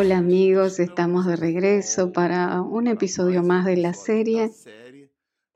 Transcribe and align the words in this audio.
Hola 0.00 0.18
amigos, 0.18 0.78
estamos 0.78 1.26
de 1.26 1.34
regreso 1.34 2.12
para 2.12 2.62
un 2.62 2.86
episodio 2.86 3.42
más 3.42 3.64
de 3.64 3.76
la 3.76 3.94
serie 3.94 4.48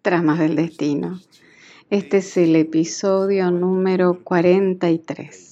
Tramas 0.02 0.40
del 0.40 0.56
Destino. 0.56 1.20
Este 1.90 2.16
es 2.16 2.36
el 2.36 2.56
episodio 2.56 3.52
número 3.52 4.18
43. 4.24 5.51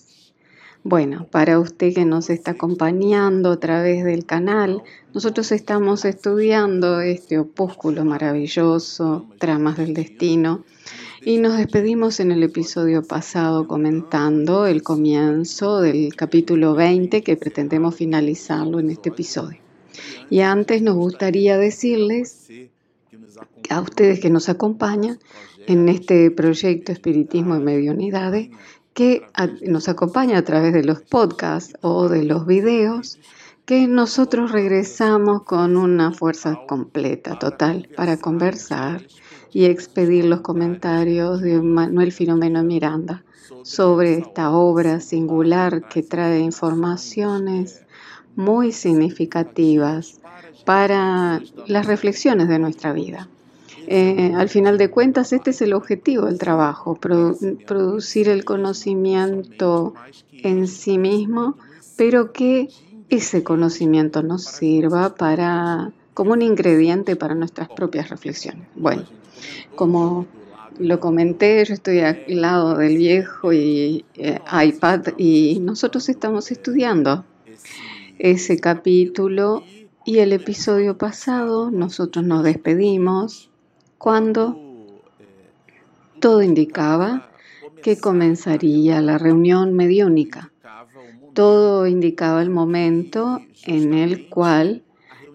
Bueno, 0.83 1.27
para 1.31 1.61
usted 1.61 1.93
que 1.93 2.07
nos 2.07 2.31
está 2.31 2.53
acompañando 2.53 3.53
a 3.53 3.61
través 3.61 4.03
del 4.03 4.25
canal, 4.25 4.83
nosotros 5.13 5.53
estamos 5.53 6.07
estudiando 6.07 7.03
este 7.03 7.39
opúsculo 7.39 8.07
maravilloso, 8.07 9.27
Tramas 9.39 9.77
del 9.77 9.93
Destino, 9.93 10.65
y 11.23 11.37
nos 11.37 11.59
despedimos 11.59 12.19
en 12.19 12.33
el 12.33 12.43
episodio 12.43 13.03
pasado 13.03 13.69
comentando 13.69 14.67
el 14.67 14.83
comienzo 14.83 15.83
del 15.83 16.17
capítulo 16.17 16.75
20 16.75 17.23
que 17.23 17.37
pretendemos 17.37 17.95
finalizarlo 17.95 18.81
en 18.81 18.89
este 18.89 19.11
episodio. 19.11 19.61
Y 20.31 20.41
antes 20.41 20.81
nos 20.81 20.97
gustaría 20.97 21.59
decirles 21.59 22.49
a 23.69 23.83
ustedes 23.83 24.19
que 24.19 24.31
nos 24.31 24.49
acompañan 24.49 25.19
en 25.67 25.91
este 25.91 26.31
proyecto 26.31 26.91
Espiritismo 26.91 27.55
y 27.55 27.61
Mediunidades, 27.61 28.49
que 29.01 29.23
nos 29.63 29.89
acompaña 29.89 30.37
a 30.37 30.43
través 30.43 30.75
de 30.75 30.85
los 30.85 31.01
podcasts 31.01 31.73
o 31.81 32.11
de 32.11 32.23
los 32.23 32.45
videos, 32.45 33.19
que 33.65 33.89
nosotros 33.89 34.53
regresamos 34.53 35.45
con 35.45 35.79
una 35.79 36.13
fuerza 36.13 36.61
completa, 36.69 37.39
total, 37.39 37.89
para 37.97 38.19
conversar 38.19 39.01
y 39.55 39.65
expedir 39.65 40.27
los 40.27 40.43
comentarios 40.43 41.41
de 41.41 41.63
Manuel 41.63 42.13
Filomeno 42.13 42.63
Miranda 42.63 43.25
sobre 43.63 44.19
esta 44.19 44.51
obra 44.51 45.01
singular 45.01 45.89
que 45.89 46.03
trae 46.03 46.41
informaciones 46.41 47.87
muy 48.37 48.71
significativas 48.71 50.21
para 50.67 51.41
las 51.67 51.87
reflexiones 51.87 52.49
de 52.49 52.59
nuestra 52.59 52.93
vida. 52.93 53.31
Eh, 53.93 54.33
al 54.37 54.49
final 54.49 54.79
de 54.79 54.89
cuentas, 54.89 55.33
este 55.33 55.51
es 55.51 55.61
el 55.63 55.73
objetivo 55.73 56.27
del 56.27 56.39
trabajo, 56.39 56.95
producir 56.95 58.29
el 58.29 58.45
conocimiento 58.45 59.95
en 60.31 60.69
sí 60.69 60.97
mismo, 60.97 61.59
pero 61.97 62.33
que 62.33 62.69
ese 63.09 63.43
conocimiento 63.43 64.23
nos 64.23 64.45
sirva 64.45 65.17
para 65.17 65.91
como 66.15 66.35
un 66.35 66.43
ingrediente 66.43 67.17
para 67.17 67.35
nuestras 67.35 67.69
propias 67.69 68.11
reflexiones. 68.11 68.69
Bueno, 68.77 69.03
como 69.75 70.25
lo 70.79 71.01
comenté, 71.01 71.65
yo 71.65 71.75
estoy 71.75 71.99
al 71.99 72.23
lado 72.29 72.77
del 72.77 72.97
viejo 72.97 73.53
y, 73.53 74.05
eh, 74.15 74.39
iPad 74.67 75.19
y 75.19 75.59
nosotros 75.59 76.09
estamos 76.09 76.53
estudiando 76.53 77.25
ese 78.21 78.57
capítulo 78.61 79.65
y 80.05 80.19
el 80.19 80.33
episodio 80.33 80.97
pasado 80.97 81.73
nosotros 81.73 82.25
nos 82.25 82.45
despedimos 82.45 83.50
cuando 84.01 84.57
todo 86.21 86.43
indicaba 86.43 87.29
que 87.83 87.99
comenzaría 87.99 89.03
la 89.03 89.19
reunión 89.19 89.75
mediúnica. 89.75 90.51
Todo 91.35 91.87
indicaba 91.87 92.41
el 92.41 92.49
momento 92.49 93.43
en 93.67 93.93
el 93.93 94.31
cual 94.31 94.85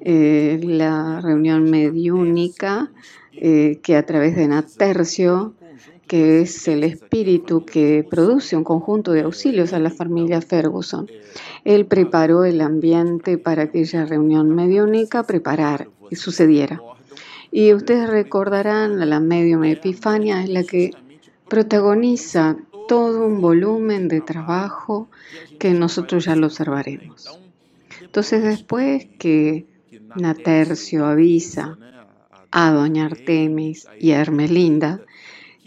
eh, 0.02 0.59
la 0.63 1.21
reunión 1.21 1.69
mediúnica 1.69 2.91
eh, 3.33 3.81
que 3.83 3.95
a 3.97 4.03
través 4.08 4.36
de 4.36 4.47
Natercio, 4.47 5.53
que 6.08 6.41
es 6.41 6.67
el 6.67 6.83
espíritu 6.83 7.66
que 7.66 8.03
produce 8.09 8.58
un 8.58 8.63
conjunto 8.63 9.11
de 9.11 9.21
auxilios 9.21 9.73
a 9.73 9.80
la 9.80 9.91
familia 9.91 10.41
Ferguson, 10.41 11.08
él 11.66 11.86
preparó 11.86 12.45
el 12.45 12.61
ambiente 12.61 13.37
para 13.37 13.64
aquella 13.64 14.05
reunión 14.05 14.55
mediúnica 14.55 15.21
preparar 15.21 15.87
y 16.09 16.15
sucediera. 16.15 16.81
Y 17.58 17.73
ustedes 17.73 18.10
recordarán, 18.10 19.02
a 19.02 19.05
la 19.05 19.21
medium 19.21 19.64
Epifania 19.64 20.43
es 20.43 20.49
la 20.49 20.66
que 20.66 20.92
protagoniza 21.48 22.58
todo 22.89 23.26
un 23.26 23.39
volumen 23.39 24.10
de 24.10 24.20
trabajo 24.20 25.08
que 25.58 25.71
nosotros 25.71 26.26
ya 26.26 26.36
lo 26.36 26.48
observaremos. 26.48 27.39
Entonces 28.02 28.43
después 28.43 29.08
que 29.17 29.67
Natercio 30.17 31.05
avisa 31.05 31.77
a 32.52 32.71
doña 32.71 33.05
Artemis 33.05 33.87
y 34.02 34.11
a 34.11 34.20
Hermelinda, 34.20 34.99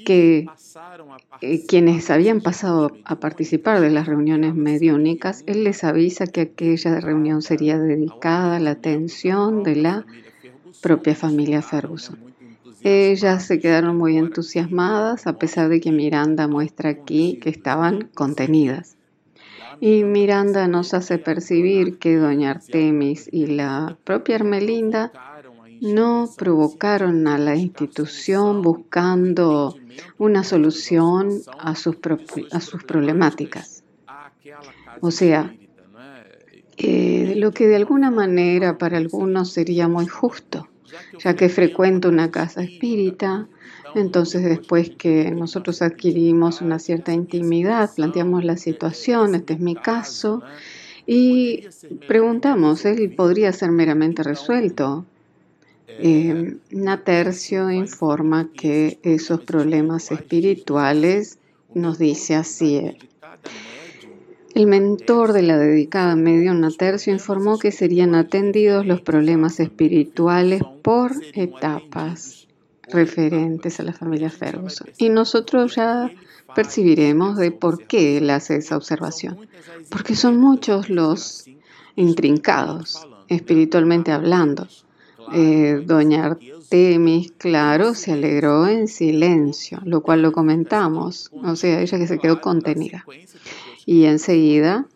que 0.05 0.47
eh, 1.41 1.67
quienes 1.67 2.11
habían 2.11 2.43
pasado 2.43 2.99
a 3.07 3.19
participar 3.19 3.81
de 3.81 3.89
las 3.89 4.07
reuniones 4.07 4.55
mediúnicas, 4.55 5.43
él 5.47 5.65
les 5.65 5.85
avisa 5.85 6.27
que 6.27 6.43
aquella 6.43 7.01
reunión 7.01 7.41
sería 7.41 7.79
dedicada 7.79 8.57
a 8.57 8.61
la 8.61 8.73
atención 8.73 9.63
de 9.63 9.77
la 9.77 10.07
propia 10.81 11.15
familia 11.15 11.63
Ferguson. 11.63 12.19
Ellas 12.83 13.45
se 13.45 13.59
quedaron 13.59 13.97
muy 13.97 14.17
entusiasmadas 14.17 15.27
a 15.27 15.35
pesar 15.35 15.69
de 15.69 15.81
que 15.81 15.91
Miranda 15.91 16.47
muestra 16.47 16.91
aquí 16.91 17.39
que 17.43 17.51
estaban 17.51 18.09
contenidas. 18.15 18.97
Y 19.81 20.05
Miranda 20.05 20.69
nos 20.69 20.95
hace 20.95 21.19
percibir 21.19 21.99
que 21.99 22.17
doña 22.17 22.51
Artemis 22.51 23.29
y 23.33 23.47
la 23.47 23.97
propia 24.05 24.37
Hermelinda 24.37 25.13
no 25.81 26.29
provocaron 26.37 27.27
a 27.29 27.39
la 27.39 27.55
institución 27.57 28.63
buscando 28.63 29.77
una 30.17 30.45
solución 30.45 31.31
a 31.59 31.75
sus, 31.75 31.97
a 32.53 32.61
sus 32.61 32.85
problemáticas. 32.85 33.85
O 35.01 35.11
sea, 35.11 35.55
eh, 36.79 37.35
lo 37.37 37.53
que 37.53 37.67
de 37.67 37.77
alguna 37.77 38.11
manera 38.11 38.79
para 38.79 38.99
algunos 38.99 39.53
sería 39.53 39.89
muy 39.89 40.07
justo, 40.07 40.69
ya 41.19 41.35
que 41.35 41.49
frecuento 41.49 42.09
una 42.09 42.31
casa 42.31 42.63
espírita, 42.63 43.49
entonces 43.95 44.45
después 44.45 44.91
que 44.91 45.31
nosotros 45.31 45.83
adquirimos 45.83 46.61
una 46.61 46.79
cierta 46.79 47.13
intimidad, 47.13 47.91
planteamos 47.95 48.45
la 48.45 48.57
situación, 48.57 49.35
este 49.35 49.55
es 49.55 49.61
mi 49.61 49.75
caso, 49.75 50.43
y 51.07 51.65
preguntamos, 52.07 52.85
¿él 52.85 53.15
podría 53.17 53.53
ser 53.53 53.71
meramente 53.71 54.23
resuelto? 54.23 55.07
Eh, 55.89 56.59
Natercio 56.71 57.71
informa 57.71 58.51
que 58.53 59.01
esos 59.03 59.41
problemas 59.41 60.13
espirituales 60.13 61.39
nos 61.75 61.99
dice 61.99 62.37
así. 62.37 62.97
El 64.59 64.67
mentor 64.67 65.35
de 65.35 65.43
la 65.43 65.57
dedicada 65.57 66.17
medio 66.17 66.53
Natercio 66.53 67.13
informó 67.13 67.61
que 67.61 67.71
serían 67.71 68.17
atendidos 68.17 68.85
los 68.85 69.01
problemas 69.01 69.61
espirituales 69.61 70.65
por 70.83 71.13
etapas 71.35 72.49
referentes 72.89 73.79
a 73.79 73.85
la 73.85 73.93
familia 73.93 74.31
Ferguson. 74.31 74.89
Y 74.99 75.11
nosotros 75.11 75.77
ya 75.77 76.11
percibiremos 76.57 77.37
de 77.37 77.53
por 77.53 77.85
qué 77.87 78.17
él 78.17 78.31
hace 78.31 78.57
esa 78.57 78.77
observación. 78.77 79.39
Porque 79.91 80.17
son 80.17 80.39
muchos 80.39 80.91
los 80.91 81.49
intrincados, 81.95 83.07
espiritualmente 83.29 84.11
hablando. 84.11 84.67
Eh, 85.35 85.85
doña 85.87 86.25
Artemis, 86.25 87.31
claro, 87.39 87.95
se 87.95 88.11
alegró 88.11 88.67
en 88.67 88.89
silencio, 88.89 89.79
lo 89.85 90.01
cual 90.03 90.23
lo 90.23 90.33
comentamos, 90.33 91.31
o 91.45 91.55
sea, 91.55 91.81
ella 91.81 91.97
que 91.97 92.09
se 92.09 92.19
quedó 92.19 92.41
contenida. 92.41 93.05
Y 93.89 94.05
enseguida, 94.05 94.87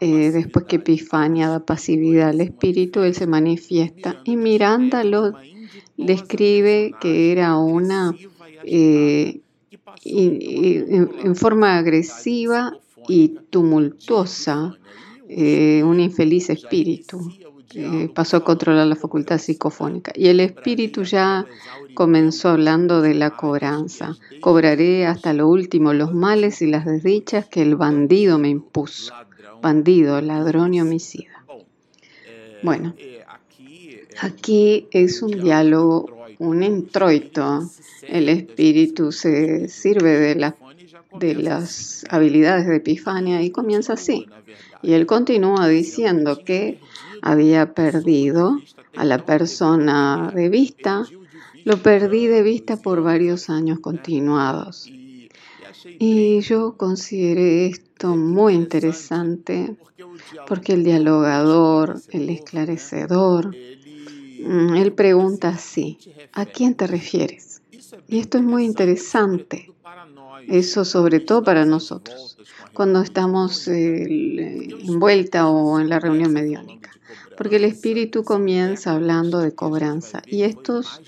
eh, 0.00 0.32
después 0.32 0.64
que 0.64 0.74
Epifania 0.74 1.46
da 1.46 1.64
pasividad 1.64 2.30
al 2.30 2.40
espíritu, 2.40 3.04
él 3.04 3.14
se 3.14 3.28
manifiesta 3.28 4.20
y 4.24 4.34
Miranda 4.34 5.04
lo 5.04 5.34
describe 5.96 6.92
que 7.00 7.30
era 7.30 7.56
una, 7.56 8.12
eh, 8.64 9.42
en 10.04 11.36
forma 11.36 11.78
agresiva 11.78 12.76
y 13.06 13.28
tumultuosa, 13.48 14.76
un 15.28 16.00
infeliz 16.00 16.50
espíritu. 16.50 17.20
Eh, 17.74 18.10
pasó 18.14 18.38
a 18.38 18.44
controlar 18.44 18.86
la 18.86 18.96
facultad 18.96 19.38
psicofónica. 19.38 20.12
Y 20.14 20.28
el 20.28 20.40
espíritu 20.40 21.04
ya 21.04 21.46
comenzó 21.94 22.50
hablando 22.50 23.00
de 23.00 23.14
la 23.14 23.30
cobranza. 23.30 24.16
Cobraré 24.40 25.06
hasta 25.06 25.32
lo 25.32 25.48
último 25.48 25.92
los 25.92 26.12
males 26.12 26.62
y 26.62 26.66
las 26.66 26.84
desdichas 26.84 27.46
que 27.46 27.62
el 27.62 27.76
bandido 27.76 28.38
me 28.38 28.48
impuso. 28.48 29.12
Bandido, 29.60 30.20
ladrón 30.20 30.74
y 30.74 30.80
homicida. 30.80 31.44
Bueno, 32.62 32.94
aquí 34.20 34.86
es 34.92 35.22
un 35.22 35.40
diálogo, 35.40 36.26
un 36.38 36.62
introito. 36.62 37.68
El 38.06 38.28
espíritu 38.28 39.12
se 39.12 39.68
sirve 39.68 40.16
de, 40.16 40.52
de 41.18 41.34
las 41.34 42.04
habilidades 42.08 42.66
de 42.66 42.76
Epifania 42.76 43.42
y 43.42 43.50
comienza 43.50 43.94
así. 43.94 44.26
Y 44.82 44.94
él 44.94 45.06
continúa 45.06 45.68
diciendo 45.68 46.40
que 46.44 46.80
había 47.22 47.74
perdido 47.74 48.60
a 48.96 49.04
la 49.04 49.24
persona 49.24 50.32
de 50.34 50.48
vista, 50.48 51.04
lo 51.64 51.76
perdí 51.78 52.26
de 52.26 52.42
vista 52.42 52.76
por 52.76 53.02
varios 53.02 53.48
años 53.48 53.78
continuados. 53.78 54.90
Y 55.98 56.40
yo 56.40 56.76
consideré 56.76 57.66
esto 57.66 58.16
muy 58.16 58.54
interesante 58.54 59.76
porque 60.46 60.74
el 60.74 60.84
dialogador, 60.84 62.00
el 62.10 62.28
esclarecedor, 62.30 63.48
mm, 63.48 64.74
él 64.76 64.92
pregunta 64.92 65.48
así, 65.48 65.98
¿a 66.32 66.46
quién 66.46 66.74
te 66.74 66.86
refieres? 66.86 67.62
Y 68.08 68.18
esto 68.18 68.38
es 68.38 68.44
muy 68.44 68.64
interesante, 68.64 69.70
eso 70.48 70.84
sobre 70.84 71.20
todo 71.20 71.42
para 71.42 71.64
nosotros, 71.64 72.36
cuando 72.72 73.00
estamos 73.02 73.68
eh, 73.68 74.68
envuelta 74.84 75.48
o 75.48 75.80
en 75.80 75.88
la 75.88 76.00
reunión 76.00 76.32
mediónica, 76.32 76.90
porque 77.36 77.56
el 77.56 77.64
espíritu 77.64 78.24
comienza 78.24 78.92
hablando 78.92 79.40
de 79.40 79.54
cobranza 79.54 80.22
y 80.26 80.42
estos 80.42 81.02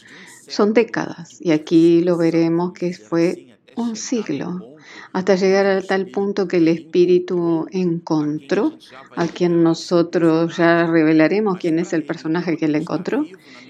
son 0.46 0.75
décadas 0.75 1.40
y 1.40 1.52
aquí 1.52 2.02
lo 2.02 2.16
veremos 2.16 2.72
que 2.72 2.92
fue 2.92 3.56
un 3.76 3.96
siglo 3.96 4.75
hasta 5.12 5.36
llegar 5.36 5.66
a 5.66 5.81
tal 5.81 6.06
punto 6.06 6.48
que 6.48 6.58
el 6.58 6.69
espíritu 6.69 7.66
encontró 7.70 8.75
a 9.16 9.26
quien 9.26 9.62
nosotros 9.62 10.56
ya 10.56 10.86
revelaremos 10.86 11.58
quién 11.58 11.78
es 11.78 11.92
el 11.92 12.04
personaje 12.04 12.56
que 12.56 12.69
le 12.69 12.78
encontró 12.78 13.25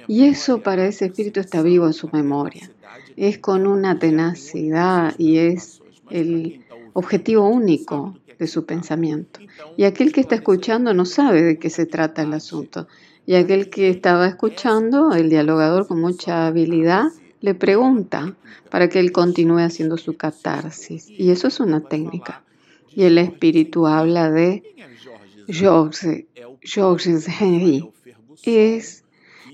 y 0.08 0.24
eso 0.24 0.62
para 0.62 0.86
ese 0.86 1.06
espíritu 1.06 1.40
está 1.40 1.62
vivo 1.62 1.86
en 1.86 1.92
su 1.92 2.08
memoria. 2.12 2.70
Es 3.16 3.38
con 3.38 3.66
una 3.66 3.98
tenacidad 3.98 5.14
y 5.18 5.38
es 5.38 5.82
el 6.10 6.64
objetivo 6.92 7.48
único 7.48 8.18
de 8.38 8.46
su 8.46 8.64
pensamiento. 8.66 9.40
Y 9.76 9.84
aquel 9.84 10.12
que 10.12 10.20
está 10.20 10.34
escuchando 10.34 10.94
no 10.94 11.04
sabe 11.04 11.42
de 11.42 11.58
qué 11.58 11.70
se 11.70 11.86
trata 11.86 12.22
el 12.22 12.32
asunto. 12.32 12.88
Y 13.26 13.34
aquel 13.34 13.70
que 13.70 13.88
estaba 13.88 14.26
escuchando, 14.26 15.12
el 15.12 15.30
dialogador 15.30 15.86
con 15.86 16.00
mucha 16.00 16.46
habilidad, 16.46 17.06
le 17.40 17.54
pregunta 17.54 18.34
para 18.70 18.88
que 18.88 19.00
él 19.00 19.12
continúe 19.12 19.58
haciendo 19.58 19.96
su 19.96 20.16
catarsis. 20.16 21.08
Y 21.08 21.30
eso 21.30 21.48
es 21.48 21.60
una 21.60 21.80
técnica. 21.80 22.42
Y 22.94 23.04
el 23.04 23.18
espíritu 23.18 23.86
habla 23.86 24.30
de 24.30 24.62
Georges, 25.48 26.24
Georges 26.60 27.28
Henry. 27.28 27.90
Es 28.44 29.04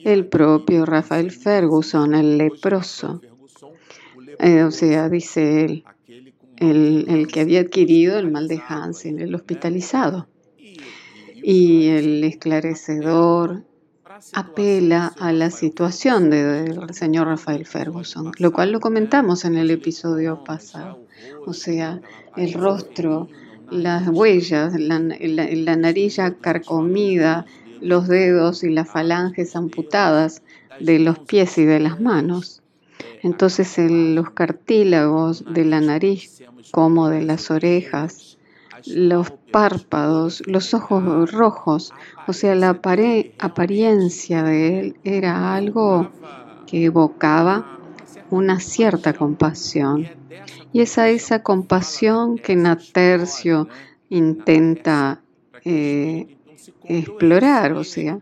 el 0.05 0.27
propio 0.27 0.87
Rafael 0.87 1.31
Ferguson, 1.31 2.15
el 2.15 2.39
leproso. 2.39 3.21
Eh, 4.43 4.63
o 4.63 4.71
sea, 4.71 5.09
dice 5.09 5.65
él, 5.65 5.85
el, 6.57 7.07
el, 7.09 7.27
que 7.29 7.41
había 7.41 7.61
adquirido 7.61 8.19
el 8.19 8.31
mal 8.31 8.49
de 8.49 8.61
Hansen, 8.67 9.19
el 9.21 9.35
hospitalizado. 9.35 10.29
Y 11.43 11.89
el 11.89 12.23
esclarecedor, 12.25 13.65
apela 14.33 15.15
a 15.19 15.33
la 15.33 15.51
situación 15.51 16.31
del 16.31 16.93
señor 16.93 17.29
Rafael 17.29 17.67
Ferguson, 17.67 18.33
lo 18.39 18.53
cual 18.53 18.73
lo 18.73 18.81
comentamos 18.81 19.45
en 19.45 19.57
el 19.57 19.71
episodio 19.71 20.45
pasado. 20.45 21.01
O 21.47 21.53
sea, 21.53 22.01
el 22.37 22.53
rostro, 22.55 23.29
las 23.71 24.09
huellas, 24.09 24.79
la, 24.79 24.99
la, 24.99 25.77
narilla 25.77 26.35
carcomida, 26.35 27.47
los 27.81 28.09
dedos 28.09 28.63
y 28.65 28.71
las 28.71 28.89
falanges 28.89 29.57
amputadas 29.57 30.43
de 30.81 30.99
los 30.99 31.19
pies 31.21 31.57
y 31.59 31.65
de 31.65 31.81
las 31.81 32.01
manos. 32.01 32.60
Entonces 33.23 33.77
los 33.79 34.31
cartílagos 34.31 35.45
de 35.53 35.65
la 35.65 35.81
nariz 35.81 36.43
como 36.73 37.09
de 37.09 37.23
las 37.23 37.51
orejas 37.51 38.39
los 38.87 39.31
párpados, 39.31 40.43
los 40.47 40.75
ojos 40.75 41.31
rojos, 41.33 41.93
o 42.27 42.33
sea, 42.33 42.55
la 42.55 42.71
apariencia 42.71 44.43
de 44.43 44.81
él 44.81 44.97
era 45.05 45.55
algo 45.55 46.11
que 46.67 46.85
evocaba 46.85 47.79
una 48.31 48.61
cierta 48.61 49.13
compasión. 49.13 50.09
Y 50.73 50.81
es 50.81 50.99
a 50.99 51.09
esa 51.09 51.43
compasión 51.43 52.39
que 52.39 52.55
Natercio 52.55 53.69
intenta 54.09 55.21
eh, 55.65 56.37
explorar, 56.85 57.73
o 57.73 57.85
sea, 57.85 58.21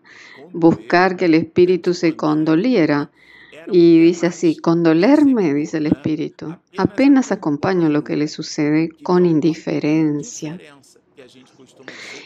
buscar 0.52 1.16
que 1.16 1.26
el 1.26 1.34
espíritu 1.34 1.92
se 1.92 2.16
condoliera 2.16 3.10
y 3.70 4.00
dice 4.00 4.26
así, 4.26 4.56
condolerme, 4.56 5.52
dice 5.54 5.78
el 5.78 5.86
espíritu, 5.86 6.56
apenas 6.76 7.32
acompaño 7.32 7.88
lo 7.88 8.04
que 8.04 8.16
le 8.16 8.28
sucede 8.28 8.90
con 9.02 9.26
indiferencia. 9.26 10.58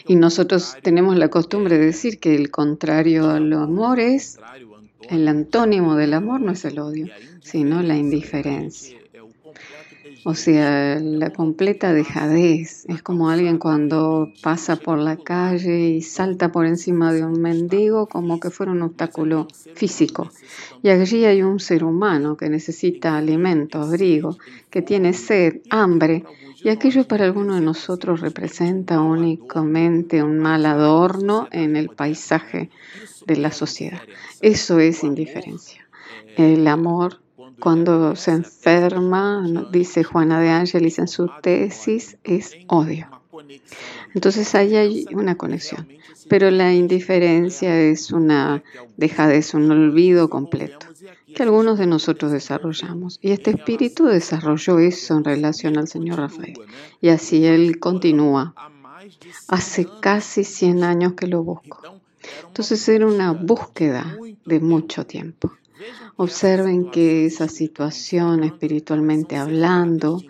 Y 0.07 0.15
nosotros 0.15 0.75
tenemos 0.81 1.17
la 1.17 1.29
costumbre 1.29 1.77
de 1.77 1.85
decir 1.85 2.19
que 2.19 2.35
el 2.35 2.51
contrario 2.51 3.29
al 3.29 3.51
amor 3.53 3.99
es, 3.99 4.39
el 5.09 5.27
antónimo 5.27 5.95
del 5.95 6.13
amor 6.13 6.41
no 6.41 6.51
es 6.51 6.63
el 6.65 6.79
odio, 6.79 7.07
sino 7.41 7.81
la 7.81 7.97
indiferencia. 7.97 9.02
O 10.25 10.35
sea, 10.35 10.99
la 11.01 11.31
completa 11.31 11.91
dejadez. 11.91 12.85
Es 12.87 13.03
como 13.03 13.29
alguien 13.29 13.57
cuando 13.57 14.31
pasa 14.41 14.77
por 14.77 14.97
la 14.97 15.17
calle 15.17 15.89
y 15.89 16.01
salta 16.01 16.49
por 16.51 16.65
encima 16.65 17.11
de 17.11 17.25
un 17.25 17.41
mendigo 17.41 18.07
como 18.07 18.39
que 18.39 18.49
fuera 18.49 18.71
un 18.71 18.83
obstáculo 18.83 19.47
físico. 19.75 20.31
Y 20.81 20.89
allí 20.89 21.25
hay 21.25 21.41
un 21.41 21.59
ser 21.59 21.83
humano 21.83 22.37
que 22.37 22.49
necesita 22.49 23.17
alimento, 23.17 23.81
abrigo, 23.81 24.37
que 24.69 24.81
tiene 24.81 25.11
sed, 25.11 25.61
hambre. 25.69 26.23
Y 26.63 26.69
aquello 26.69 27.05
para 27.05 27.25
alguno 27.25 27.55
de 27.55 27.61
nosotros 27.61 28.21
representa 28.21 29.01
únicamente 29.01 30.23
un 30.23 30.39
mal 30.39 30.65
adorno 30.65 31.49
en 31.51 31.75
el 31.75 31.89
paisaje 31.89 32.69
de 33.27 33.35
la 33.35 33.51
sociedad. 33.51 34.01
Eso 34.41 34.79
es 34.79 35.03
indiferencia. 35.03 35.85
El 36.37 36.65
amor 36.67 37.19
cuando 37.59 38.15
se 38.15 38.31
enferma, 38.31 39.67
dice 39.71 40.03
Juana 40.03 40.39
de 40.39 40.49
Ángeles 40.49 40.99
en 40.99 41.07
su 41.07 41.29
tesis, 41.41 42.17
es 42.23 42.55
odio. 42.67 43.09
Entonces 44.13 44.53
ahí 44.55 44.75
hay 44.75 45.05
una 45.11 45.35
conexión, 45.35 45.87
pero 46.29 46.51
la 46.51 46.73
indiferencia 46.73 47.79
es 47.79 48.11
una 48.11 48.63
dejadez, 48.97 49.53
un 49.53 49.71
olvido 49.71 50.29
completo 50.29 50.87
que 51.33 51.43
algunos 51.43 51.79
de 51.79 51.87
nosotros 51.87 52.31
desarrollamos. 52.31 53.19
Y 53.21 53.31
este 53.31 53.51
espíritu 53.51 54.05
desarrolló 54.05 54.79
eso 54.79 55.17
en 55.17 55.23
relación 55.23 55.77
al 55.77 55.87
señor 55.87 56.19
Rafael. 56.19 56.59
Y 57.01 57.09
así 57.09 57.45
él 57.45 57.79
continúa. 57.79 58.53
Hace 59.47 59.87
casi 59.99 60.43
100 60.43 60.83
años 60.83 61.13
que 61.13 61.27
lo 61.27 61.43
busco. 61.43 61.81
Entonces 62.47 62.87
era 62.87 63.07
una 63.07 63.31
búsqueda 63.31 64.17
de 64.45 64.59
mucho 64.59 65.05
tiempo. 65.05 65.51
Observen 66.15 66.91
que 66.91 67.25
esa 67.25 67.47
situación, 67.47 68.43
espiritualmente 68.43 69.35
hablando, 69.35 70.21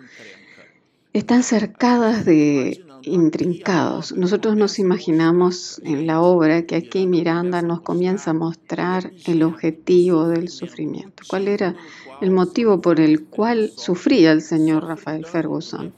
están 1.12 1.42
cercadas 1.42 2.24
de 2.24 2.84
intrincados. 3.06 4.12
Nosotros 4.12 4.56
nos 4.56 4.78
imaginamos 4.78 5.80
en 5.84 6.06
la 6.06 6.20
obra 6.20 6.62
que 6.62 6.76
aquí 6.76 7.06
Miranda 7.06 7.62
nos 7.62 7.80
comienza 7.80 8.30
a 8.30 8.34
mostrar 8.34 9.12
el 9.26 9.42
objetivo 9.42 10.28
del 10.28 10.48
sufrimiento. 10.48 11.22
¿Cuál 11.28 11.48
era 11.48 11.76
el 12.20 12.30
motivo 12.30 12.80
por 12.80 13.00
el 13.00 13.24
cual 13.24 13.72
sufría 13.76 14.32
el 14.32 14.42
señor 14.42 14.84
Rafael 14.84 15.26
Ferguson? 15.26 15.92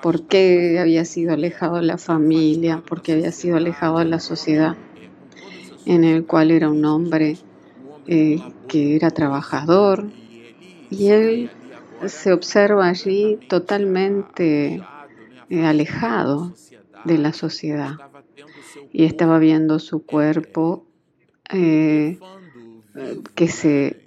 ¿Por 0.00 0.26
qué 0.26 0.78
había 0.78 1.04
sido 1.04 1.32
alejado 1.32 1.76
de 1.76 1.82
la 1.82 1.98
familia? 1.98 2.82
¿Por 2.86 3.02
qué 3.02 3.12
había 3.12 3.32
sido 3.32 3.56
alejado 3.56 3.98
de 3.98 4.06
la 4.06 4.20
sociedad? 4.20 4.76
En 5.84 6.04
el 6.04 6.24
cual 6.26 6.50
era 6.52 6.70
un 6.70 6.84
hombre 6.84 7.38
eh, 8.06 8.40
que 8.68 8.96
era 8.96 9.10
trabajador 9.10 10.08
y 10.90 11.08
él 11.08 11.50
se 12.06 12.32
observa 12.32 12.88
allí 12.88 13.38
totalmente 13.48 14.82
eh, 15.48 15.64
alejado 15.64 16.54
de 17.04 17.18
la 17.18 17.32
sociedad 17.32 17.98
y 18.92 19.04
estaba 19.04 19.38
viendo 19.38 19.78
su 19.78 20.04
cuerpo 20.04 20.86
eh, 21.50 22.18
que 23.34 23.48
se 23.48 24.02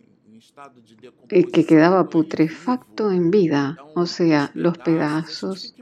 que 1.28 1.66
quedaba 1.66 2.10
putrefacto 2.10 3.12
en 3.12 3.32
vida, 3.32 3.78
o 3.96 4.06
sea, 4.06 4.52
los 4.54 4.78
pedazos 4.78 5.76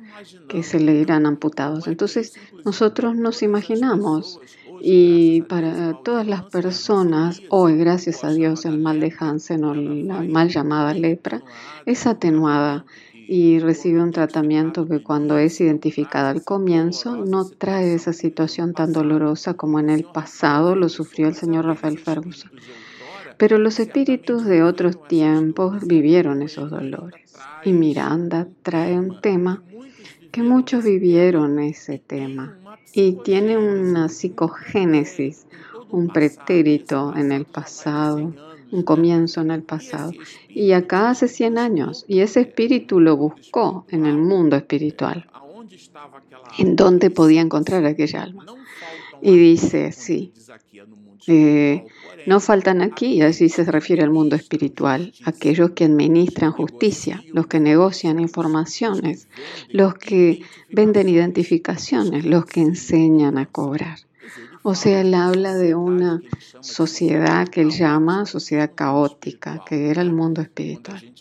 que 0.47 0.63
se 0.63 0.79
le 0.79 1.01
eran 1.01 1.25
amputados. 1.25 1.87
Entonces, 1.87 2.33
nosotros 2.65 3.15
nos 3.15 3.43
imaginamos 3.43 4.39
y 4.85 5.43
para 5.43 5.93
todas 6.03 6.27
las 6.27 6.43
personas, 6.43 7.41
hoy, 7.47 7.77
gracias 7.77 8.25
a 8.25 8.33
Dios, 8.33 8.65
el 8.65 8.79
mal 8.79 8.99
de 8.99 9.13
Hansen 9.17 9.63
o 9.63 9.73
la 9.73 10.23
mal 10.23 10.49
llamada 10.49 10.93
lepra 10.93 11.41
es 11.85 12.05
atenuada 12.05 12.83
y 13.13 13.59
recibe 13.59 14.03
un 14.03 14.11
tratamiento 14.11 14.85
que 14.85 15.01
cuando 15.01 15.37
es 15.37 15.61
identificada 15.61 16.31
al 16.31 16.43
comienzo 16.43 17.15
no 17.15 17.45
trae 17.45 17.93
esa 17.93 18.11
situación 18.11 18.73
tan 18.73 18.91
dolorosa 18.91 19.53
como 19.53 19.79
en 19.79 19.89
el 19.89 20.03
pasado 20.03 20.75
lo 20.75 20.89
sufrió 20.89 21.29
el 21.29 21.35
señor 21.35 21.63
Rafael 21.63 21.97
Ferguson. 21.97 22.51
Pero 23.37 23.59
los 23.59 23.79
espíritus 23.79 24.43
de 24.43 24.63
otros 24.63 25.07
tiempos 25.07 25.87
vivieron 25.87 26.41
esos 26.41 26.69
dolores. 26.69 27.33
Y 27.63 27.71
Miranda 27.71 28.49
trae 28.63 28.99
un 28.99 29.21
tema 29.21 29.63
que 30.33 30.43
muchos 30.43 30.83
vivieron 30.83 31.59
ese 31.59 31.99
tema 31.99 32.57
y 32.91 33.13
tiene 33.23 33.57
una 33.57 34.09
psicogénesis, 34.09 35.47
un 35.89 36.09
pretérito 36.09 37.15
en 37.15 37.31
el 37.31 37.45
pasado 37.45 38.33
un 38.73 38.81
comienzo 38.81 39.41
en 39.41 39.51
el 39.51 39.61
pasado. 39.61 40.11
Y 40.49 40.71
acá 40.71 41.11
hace 41.11 41.27
100 41.27 41.57
años, 41.59 42.05
y 42.07 42.19
ese 42.21 42.41
espíritu 42.41 42.99
lo 42.99 43.15
buscó 43.15 43.85
en 43.89 44.05
el 44.07 44.17
mundo 44.17 44.55
espiritual, 44.55 45.29
en 46.57 46.75
donde 46.75 47.11
podía 47.11 47.41
encontrar 47.41 47.85
aquella 47.85 48.23
alma. 48.23 48.45
Y 49.21 49.37
dice, 49.37 49.91
sí, 49.91 50.33
eh, 51.27 51.85
no 52.25 52.39
faltan 52.39 52.81
aquí, 52.81 53.13
y 53.15 53.21
así 53.21 53.49
se 53.49 53.63
refiere 53.65 54.03
al 54.03 54.09
mundo 54.09 54.35
espiritual, 54.35 55.13
aquellos 55.25 55.71
que 55.71 55.85
administran 55.85 56.51
justicia, 56.51 57.23
los 57.31 57.47
que 57.47 57.59
negocian 57.59 58.19
informaciones, 58.19 59.27
los 59.69 59.95
que 59.95 60.41
venden 60.69 61.09
identificaciones, 61.09 62.25
los 62.25 62.45
que 62.45 62.61
enseñan 62.61 63.37
a 63.37 63.45
cobrar. 63.45 63.99
O 64.65 64.75
sea, 64.75 65.01
él 65.01 65.13
habla 65.13 65.55
de 65.55 65.75
una 65.75 66.21
sociedad 66.61 67.47
que 67.49 67.61
él 67.61 67.71
llama 67.71 68.25
sociedad 68.25 68.71
caótica, 68.73 69.61
que 69.67 69.89
era 69.89 70.01
el 70.01 70.13
mundo 70.13 70.41
espiritual. 70.41 71.13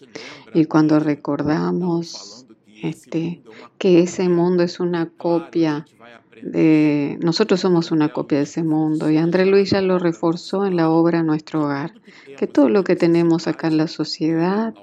Y 0.54 0.66
cuando 0.66 1.00
recordamos 1.00 2.46
este, 2.82 3.42
que 3.78 4.00
ese 4.00 4.28
mundo 4.28 4.62
es 4.62 4.78
una 4.78 5.08
copia 5.08 5.86
de... 6.42 7.18
Nosotros 7.22 7.60
somos 7.60 7.90
una 7.90 8.08
copia 8.10 8.38
de 8.38 8.44
ese 8.44 8.62
mundo 8.62 9.10
y 9.10 9.16
André 9.16 9.46
Luis 9.46 9.70
ya 9.70 9.80
lo 9.80 9.98
reforzó 9.98 10.66
en 10.66 10.76
la 10.76 10.90
obra 10.90 11.22
Nuestro 11.22 11.64
Hogar, 11.64 11.94
que 12.36 12.46
todo 12.46 12.68
lo 12.68 12.84
que 12.84 12.96
tenemos 12.96 13.46
acá 13.46 13.68
en 13.68 13.76
la 13.76 13.88
sociedad, 13.88 14.74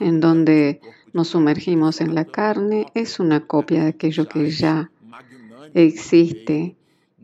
en 0.00 0.20
donde 0.20 0.80
nos 1.12 1.28
sumergimos 1.28 2.00
en 2.00 2.14
la 2.14 2.24
carne, 2.24 2.86
es 2.94 3.20
una 3.20 3.40
copia 3.46 3.84
de 3.84 3.88
aquello 3.90 4.28
que 4.28 4.50
ya 4.50 4.90
existe 5.74 6.76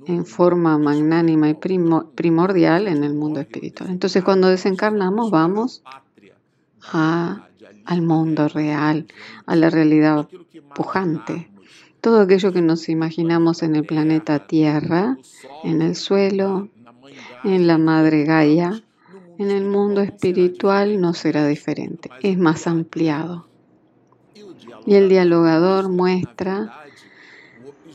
en 0.07 0.27
forma 0.27 0.79
magnánima 0.79 1.49
y 1.49 1.55
primordial 1.55 2.89
en 2.89 3.05
el 3.05 3.15
mundo 3.15 3.41
espiritual. 3.41 3.91
Entonces 3.91 4.25
cuando 4.25 4.49
desencarnamos 4.49 5.31
vamos 5.31 5.83
a, 6.93 7.47
al 7.85 8.03
mundo 8.03 8.49
real, 8.49 9.07
a 9.47 9.57
la 9.57 9.71
realidad 9.71 10.29
pujante. 10.75 11.52
Todo 12.03 12.21
aquello 12.21 12.53
que 12.53 12.63
nos 12.63 12.89
imaginamos 12.89 13.63
en 13.63 13.77
el 13.77 13.87
planeta 13.87 14.47
Tierra, 14.47 15.17
en 15.63 15.83
el 15.83 15.95
suelo, 15.95 16.69
en 17.45 17.69
la 17.69 17.79
madre 17.79 18.25
Gaia, 18.25 18.83
en 19.39 19.51
el 19.53 19.65
mundo 19.65 20.01
espiritual 20.01 21.01
no 21.01 21.15
será 21.15 21.47
diferente, 21.47 22.11
es 22.23 22.37
más 22.37 22.67
ampliado. 22.67 23.47
Y 24.85 24.97
el 24.97 25.09
dialogador 25.09 25.89
muestra 25.91 26.77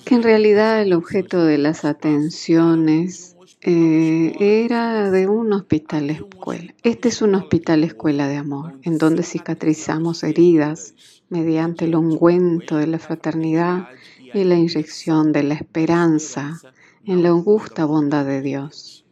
que 0.05 0.15
en 0.15 0.23
realidad 0.23 0.81
el 0.81 0.93
objeto 0.93 1.43
de 1.43 1.57
las 1.57 1.83
atenciones 1.83 3.36
eh, 3.69 4.63
era 4.63 5.11
de 5.11 5.27
un 5.27 5.51
hospital 5.51 6.09
escuela. 6.09 6.73
Este 6.83 7.09
es 7.09 7.21
un 7.21 7.35
hospital 7.35 7.83
escuela 7.83 8.29
de 8.29 8.37
amor, 8.37 8.79
en 8.83 8.97
donde 8.97 9.23
cicatrizamos 9.23 10.23
heridas 10.23 10.93
mediante 11.27 11.83
el 11.83 11.95
ungüento 11.95 12.77
de 12.77 12.87
la 12.87 12.97
fraternidad 12.97 13.89
y 14.33 14.45
la 14.45 14.55
inyección 14.55 15.33
de 15.33 15.43
la 15.43 15.55
esperanza 15.55 16.61
en 17.03 17.23
la 17.23 17.29
augusta 17.29 17.83
bondad 17.83 18.25
de 18.25 18.41
Dios. 18.41 19.03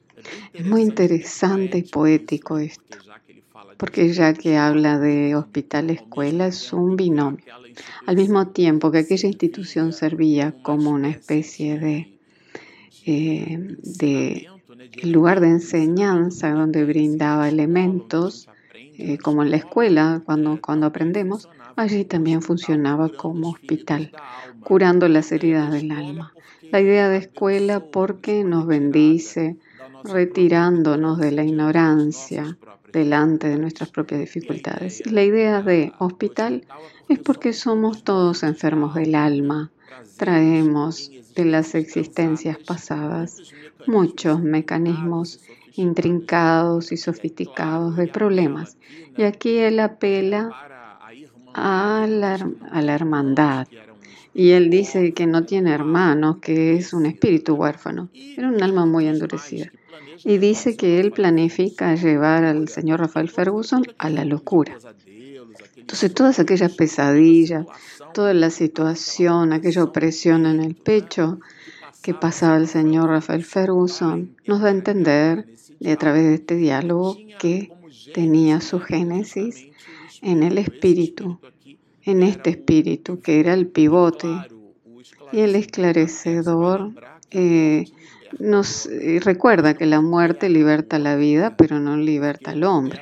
Es 0.53 0.65
muy 0.65 0.83
interesante 0.83 1.79
y 1.79 1.83
poético 1.83 2.57
esto, 2.57 2.97
porque 3.75 4.07
ya 4.13 4.33
que 4.33 4.55
habla 4.55 4.99
de 4.99 5.35
hospital 5.35 5.89
escuela 5.89 6.47
es 6.47 6.71
un 6.71 6.95
binomio. 6.95 7.43
Al 8.05 8.15
mismo 8.15 8.47
tiempo 8.47 8.89
que 8.89 8.99
aquella 8.99 9.27
institución 9.27 9.91
servía 9.91 10.55
como 10.63 10.91
una 10.91 11.09
especie 11.09 11.77
de, 11.77 12.14
eh, 13.05 13.77
de 13.83 14.47
lugar 15.03 15.39
de 15.39 15.49
enseñanza 15.49 16.51
donde 16.51 16.85
brindaba 16.85 17.49
elementos, 17.49 18.49
eh, 18.73 19.17
como 19.17 19.43
en 19.43 19.51
la 19.51 19.57
escuela, 19.57 20.21
cuando, 20.25 20.59
cuando 20.61 20.87
aprendemos, 20.87 21.49
allí 21.75 22.05
también 22.05 22.41
funcionaba 22.41 23.09
como 23.09 23.49
hospital, 23.49 24.11
curando 24.61 25.07
las 25.07 25.31
heridas 25.31 25.71
del 25.71 25.91
alma. 25.91 26.33
La 26.71 26.81
idea 26.81 27.09
de 27.09 27.17
escuela 27.17 27.79
porque 27.79 28.43
nos 28.43 28.65
bendice, 28.65 29.57
retirándonos 30.03 31.19
de 31.19 31.31
la 31.31 31.43
ignorancia 31.43 32.57
delante 32.91 33.49
de 33.49 33.57
nuestras 33.57 33.89
propias 33.89 34.21
dificultades. 34.21 35.01
Y 35.05 35.09
la 35.09 35.23
idea 35.23 35.61
de 35.61 35.91
hospital 35.99 36.65
es 37.09 37.19
porque 37.19 37.53
somos 37.53 38.03
todos 38.03 38.43
enfermos 38.43 38.95
del 38.95 39.15
alma. 39.15 39.71
Traemos 40.17 41.11
de 41.35 41.45
las 41.45 41.75
existencias 41.75 42.57
pasadas 42.57 43.41
muchos 43.87 44.41
mecanismos 44.41 45.39
intrincados 45.75 46.91
y 46.91 46.97
sofisticados 46.97 47.97
de 47.97 48.07
problemas. 48.07 48.77
Y 49.17 49.23
aquí 49.23 49.57
él 49.57 49.79
apela 49.79 50.51
a 51.53 52.05
la, 52.07 52.93
hermandad. 52.93 53.67
Y 54.33 54.51
él 54.51 54.69
dice 54.69 55.13
que 55.13 55.27
no 55.27 55.45
tiene 55.45 55.71
hermanos, 55.71 56.37
que 56.41 56.75
es 56.75 56.93
un 56.93 57.05
espíritu 57.05 57.55
huérfano. 57.55 58.09
Era 58.13 58.49
un 58.49 58.61
alma 58.61 58.85
muy 58.85 59.07
endurecida. 59.07 59.71
Y 60.23 60.37
dice 60.37 60.75
que 60.75 60.99
él 60.99 61.11
planifica 61.11 61.95
llevar 61.95 62.43
al 62.43 62.67
señor 62.67 62.99
Rafael 62.99 63.29
Ferguson 63.29 63.83
a 63.97 64.09
la 64.09 64.25
locura. 64.25 64.77
Entonces 65.75 66.13
todas 66.13 66.39
aquellas 66.39 66.73
pesadillas, 66.73 67.65
toda 68.13 68.33
la 68.33 68.49
situación, 68.49 69.53
aquella 69.53 69.83
opresión 69.83 70.45
en 70.45 70.61
el 70.61 70.75
pecho 70.75 71.39
que 72.01 72.13
pasaba 72.13 72.57
el 72.57 72.67
señor 72.67 73.09
Rafael 73.09 73.43
Ferguson, 73.43 74.35
nos 74.45 74.61
da 74.61 74.67
a 74.67 74.71
entender, 74.71 75.47
y 75.79 75.89
a 75.89 75.97
través 75.97 76.23
de 76.23 76.35
este 76.35 76.55
diálogo, 76.55 77.17
que 77.39 77.71
tenía 78.13 78.61
su 78.61 78.79
génesis 78.79 79.67
en 80.21 80.43
el 80.43 80.57
espíritu, 80.57 81.39
en 82.03 82.23
este 82.23 82.51
espíritu 82.51 83.19
que 83.19 83.39
era 83.39 83.53
el 83.53 83.67
pivote 83.67 84.27
y 85.31 85.39
el 85.39 85.55
esclarecedor. 85.55 86.91
Eh, 87.31 87.85
nos 88.39 88.85
eh, 88.87 89.19
recuerda 89.23 89.75
que 89.75 89.85
la 89.85 90.01
muerte 90.01 90.49
liberta 90.49 90.99
la 90.99 91.15
vida, 91.15 91.55
pero 91.57 91.79
no 91.79 91.97
liberta 91.97 92.51
al 92.51 92.63
hombre. 92.63 93.01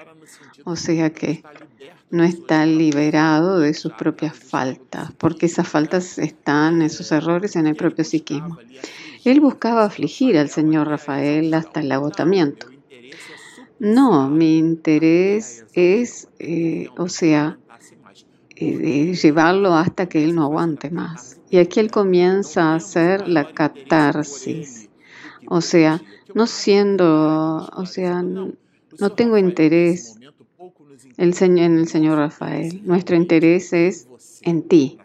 O 0.63 0.75
sea 0.75 1.09
que 1.11 1.43
no 2.13 2.23
está 2.23 2.63
liberado 2.67 3.59
de 3.59 3.73
sus 3.73 3.91
propias 3.93 4.37
faltas, 4.37 5.11
porque 5.17 5.47
esas 5.47 5.67
faltas 5.67 6.19
están, 6.19 6.83
esos 6.83 7.11
errores 7.11 7.55
en 7.55 7.65
el 7.65 7.75
propio 7.75 8.05
psiquismo. 8.05 8.59
Él 9.25 9.41
buscaba 9.41 9.83
afligir 9.83 10.37
al 10.37 10.47
señor 10.47 10.89
Rafael 10.89 11.51
hasta 11.55 11.79
el 11.79 11.91
agotamiento. 11.91 12.67
No, 13.79 14.29
mi 14.29 14.59
interés 14.59 15.65
es, 15.73 16.27
eh, 16.37 16.85
o 16.97 17.09
sea, 17.09 17.57
eh, 18.57 19.15
llevarlo 19.15 19.73
hasta 19.73 20.07
que 20.07 20.23
él 20.23 20.35
no 20.35 20.43
aguante 20.43 20.91
más. 20.91 21.39
Y 21.49 21.57
aquí 21.57 21.79
él 21.79 21.89
comienza 21.89 22.73
a 22.73 22.75
hacer 22.75 23.27
la 23.27 23.51
catarsis. 23.53 24.87
O 25.47 25.61
sea, 25.61 25.99
no 26.35 26.45
siendo, 26.45 27.67
o 27.75 27.85
sea, 27.87 28.21
no 28.21 29.09
tengo 29.15 29.39
interés 29.39 30.19
el 31.17 31.33
señor, 31.33 31.65
en 31.65 31.77
el 31.77 31.87
Señor 31.87 32.17
Rafael. 32.17 32.81
Nuestro 32.85 33.15
interés 33.15 33.73
es 33.73 34.07
en 34.41 34.63
ti. 34.63 34.97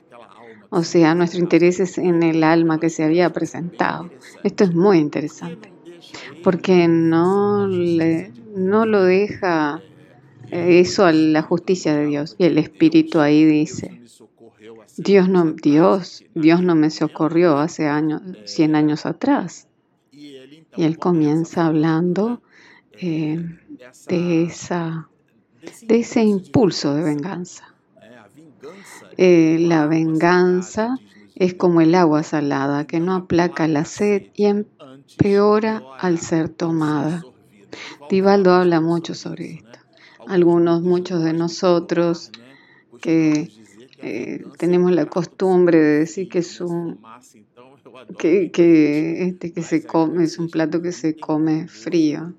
O 0.71 0.83
sea, 0.85 1.15
nuestro 1.15 1.41
interés 1.41 1.81
es 1.81 1.97
en 1.99 2.23
el 2.23 2.45
alma 2.45 2.79
que 2.79 2.91
se 2.91 3.03
había 3.03 3.33
presentado. 3.33 4.11
Esto 4.45 4.65
es 4.65 4.75
muy 4.75 4.99
interesante, 4.99 5.73
porque 6.45 6.89
no, 6.89 7.67
le, 7.67 8.33
no 8.55 8.85
lo 8.85 9.03
deja 9.03 9.83
eh, 10.51 10.81
eso 10.81 11.07
a 11.07 11.13
la 11.13 11.43
justicia 11.43 11.97
de 11.97 12.07
Dios. 12.07 12.37
Y 12.39 12.45
el 12.45 12.59
Espíritu 12.59 13.21
ahí 13.21 13.45
dice, 13.47 14.03
Dios 14.99 15.29
no, 15.29 15.53
Dios, 15.53 16.25
Dios 16.35 16.63
no 16.63 16.75
me 16.75 16.91
socorrió 16.91 17.57
hace 17.59 17.87
años, 17.87 18.21
100 18.45 18.75
años 18.75 19.07
atrás. 19.07 19.69
Y 20.13 20.85
él 20.85 20.99
comienza 20.99 21.67
hablando 21.67 22.43
eh, 22.93 23.43
de 24.09 24.43
esa 24.43 25.09
de 25.83 25.99
ese 25.99 26.23
impulso 26.23 26.95
de 26.95 27.03
venganza. 27.03 27.75
Eh, 29.17 29.59
la 29.61 29.87
venganza 29.87 30.97
es 31.35 31.55
como 31.55 31.81
el 31.81 31.95
agua 31.95 32.23
salada 32.23 32.87
que 32.87 33.01
no 33.01 33.15
aplaca 33.15 33.69
la 33.69 33.85
sed 33.85 34.25
y 34.35 34.47
empeora 34.47 35.83
al 35.99 36.19
ser 36.19 36.49
tomada. 36.49 37.25
Divaldo 38.11 38.53
habla 38.53 38.81
mucho 38.81 39.15
sobre 39.15 39.55
esto. 39.55 39.79
Algunos, 40.27 40.83
muchos 40.83 41.23
de 41.23 41.33
nosotros 41.33 42.31
que 43.01 43.51
eh, 43.99 44.45
tenemos 44.59 44.93
la 44.93 45.07
costumbre 45.07 45.79
de 45.79 45.99
decir 46.01 46.29
que 46.29 46.41
es 46.41 46.61
un 46.61 47.01
que, 48.19 48.51
que, 48.51 49.25
este, 49.25 49.53
que 49.53 49.63
se 49.63 49.85
come, 49.85 50.25
es 50.25 50.39
un 50.39 50.49
plato 50.49 50.81
que 50.81 50.93
se 50.93 51.17
come 51.17 51.69
frío 51.69 52.35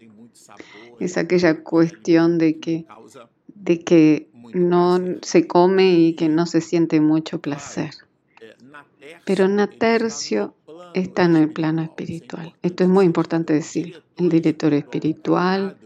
es 1.00 1.18
aquella 1.18 1.64
cuestión 1.64 2.38
de 2.38 2.60
que, 2.60 2.86
de 3.48 3.80
que 3.80 4.30
no 4.54 5.00
se 5.22 5.48
come 5.48 5.94
y 5.94 6.14
que 6.14 6.30
no 6.30 6.46
se 6.46 6.62
siente 6.62 7.00
mucho 7.02 7.40
placer. 7.40 7.92
Pero 9.26 9.48
Natercio 9.48 10.56
está 10.94 11.26
en 11.26 11.36
el 11.36 11.52
plano 11.52 11.82
espiritual. 11.82 12.56
Esto 12.62 12.84
es 12.84 12.90
muy 12.90 13.06
importante 13.06 13.54
decir. 13.54 14.02
El 14.18 14.30
director 14.30 14.74
espiritual 14.74 15.78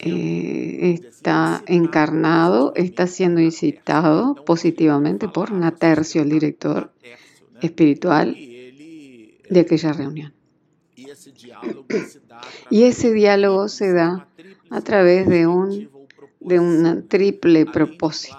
eh, 0.00 0.98
está 1.08 1.62
encarnado, 1.66 2.72
está 2.74 3.06
siendo 3.06 3.40
incitado 3.40 4.34
positivamente 4.44 5.28
por 5.28 5.52
Natercio, 5.52 6.22
el 6.22 6.30
director 6.30 6.92
espiritual 7.60 8.34
de 8.34 9.60
aquella 9.60 9.92
reunión. 9.92 10.32
Y 12.70 12.82
ese 12.84 13.12
diálogo 13.12 13.68
se 13.68 13.92
da 13.92 14.28
a 14.70 14.80
través 14.80 15.28
de 15.28 15.46
un, 15.46 15.90
de 16.40 16.58
un 16.60 17.06
triple 17.08 17.66
propósito. 17.66 18.36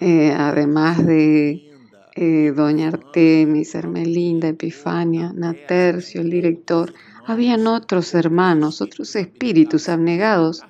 Eh, 0.00 0.34
además 0.36 1.06
de 1.06 1.70
eh, 2.14 2.52
Doña 2.54 2.88
Artemis, 2.88 3.74
Hermelinda, 3.74 4.48
Epifania, 4.48 5.32
Natercio, 5.34 6.20
el 6.20 6.30
director, 6.30 6.92
habían 7.26 7.66
otros 7.66 8.14
hermanos, 8.14 8.80
otros 8.80 9.16
espíritus 9.16 9.88
abnegados, 9.88 10.62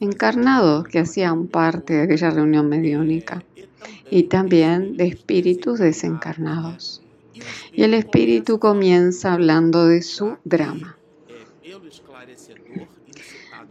encarnados 0.00 0.86
que 0.86 0.98
hacían 0.98 1.46
parte 1.46 1.94
de 1.94 2.02
aquella 2.02 2.30
reunión 2.30 2.68
mediúnica, 2.68 3.42
y 4.10 4.24
también 4.24 4.96
de 4.96 5.06
espíritus 5.06 5.78
desencarnados. 5.78 7.02
Y 7.72 7.82
el 7.82 7.94
espíritu 7.94 8.58
comienza 8.58 9.32
hablando 9.32 9.86
de 9.86 10.02
su 10.02 10.36
drama. 10.44 10.96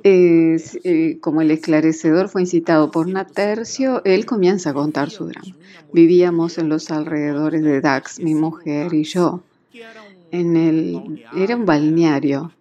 Eh, 0.07 1.17
como 1.19 1.41
el 1.41 1.49
esclarecedor 1.49 2.29
fue 2.29 2.41
incitado 2.41 2.91
por 2.91 3.07
Natercio, 3.07 4.03
él 4.05 4.25
comienza 4.25 4.69
a 4.69 4.73
contar 4.73 5.09
su 5.09 5.25
drama. 5.25 5.55
Vivíamos 5.91 6.59
en 6.59 6.69
los 6.69 6.91
alrededores 6.91 7.63
de 7.63 7.81
Dax, 7.81 8.19
mi 8.19 8.35
mujer 8.35 8.93
y 8.93 9.03
yo. 9.03 9.41
En 10.31 10.55
el, 10.57 11.23
era 11.35 11.55
un 11.55 11.65
balneario 11.65 12.51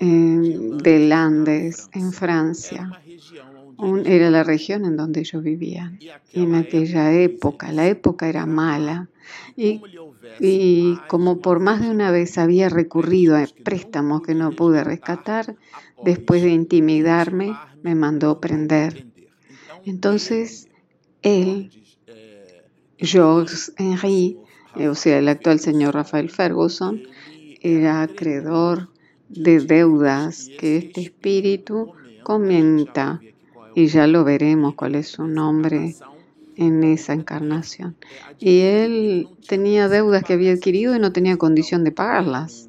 de 0.00 1.06
Landes, 1.08 1.88
en 1.92 2.12
Francia. 2.12 2.90
era 4.04 4.30
la 4.30 4.42
región 4.42 4.84
en 4.84 4.96
donde 4.96 5.24
yo 5.24 5.40
vivía. 5.40 5.96
Y 6.32 6.42
en 6.42 6.54
aquella 6.54 7.12
época, 7.12 7.72
la 7.72 7.86
época 7.86 8.28
era 8.28 8.46
mala. 8.46 9.08
Y, 9.56 10.96
como 11.08 11.40
por 11.40 11.60
más 11.60 11.80
de 11.80 11.90
una 11.90 12.10
vez 12.10 12.38
había 12.38 12.68
recurrido 12.68 13.36
a 13.36 13.46
préstamos 13.62 14.22
que 14.22 14.34
no 14.34 14.50
pude 14.50 14.82
rescatar, 14.84 15.56
después 16.04 16.42
de 16.42 16.50
intimidarme, 16.50 17.56
me 17.82 17.94
mandó 17.94 18.40
prender. 18.40 19.06
Entonces, 19.84 20.68
él, 21.22 21.70
Georges 22.98 23.72
Henry, 23.76 24.38
o 24.88 24.94
sea, 24.94 25.18
el 25.18 25.28
actual 25.28 25.60
señor 25.60 25.94
Rafael 25.94 26.30
Ferguson, 26.30 27.02
era 27.60 28.02
acreedor 28.02 28.90
de 29.28 29.60
deudas 29.60 30.50
que 30.58 30.76
este 30.76 31.00
espíritu 31.02 31.92
comenta, 32.22 33.20
y 33.74 33.86
ya 33.86 34.06
lo 34.06 34.24
veremos 34.24 34.74
cuál 34.74 34.94
es 34.94 35.08
su 35.08 35.26
nombre 35.26 35.96
en 36.56 36.84
esa 36.84 37.12
encarnación. 37.12 37.96
Y 38.38 38.60
él 38.60 39.28
tenía 39.48 39.88
deudas 39.88 40.22
que 40.22 40.34
había 40.34 40.52
adquirido 40.52 40.94
y 40.94 40.98
no 40.98 41.12
tenía 41.12 41.36
condición 41.36 41.84
de 41.84 41.92
pagarlas. 41.92 42.68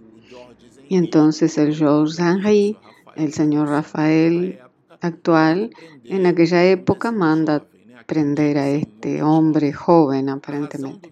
Y 0.89 0.97
entonces 0.97 1.57
el 1.57 1.75
Georges 1.75 2.19
Henry, 2.19 2.77
el 3.15 3.33
señor 3.33 3.69
Rafael 3.69 4.59
actual, 5.01 5.71
en 6.03 6.25
aquella 6.25 6.63
época 6.65 7.12
manda 7.12 7.65
prender 8.05 8.57
a 8.57 8.69
este 8.69 9.24
hombre 9.24 9.74
joven 9.74 10.29
aparentemente. 10.29 11.12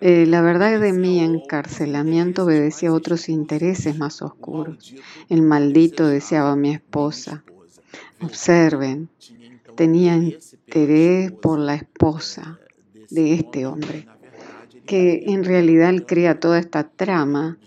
Eh, 0.00 0.24
la 0.26 0.40
verdad 0.40 0.80
de 0.80 0.92
mi 0.92 1.20
encarcelamiento 1.20 2.44
obedecía 2.44 2.88
a 2.88 2.94
otros 2.94 3.28
intereses 3.28 3.98
más 3.98 4.22
oscuros. 4.22 4.94
El 5.28 5.42
maldito 5.42 6.06
deseaba 6.06 6.56
mi 6.56 6.70
esposa. 6.72 7.44
Observen, 8.22 9.08
tenía 9.76 10.16
interés 10.16 11.32
por 11.32 11.58
la 11.58 11.74
esposa 11.74 12.58
de 13.10 13.34
este 13.34 13.66
hombre, 13.66 14.06
que 14.86 15.24
en 15.26 15.44
realidad 15.44 15.90
él 15.90 16.06
crea 16.06 16.40
toda 16.40 16.58
esta 16.58 16.88
trama 16.88 17.58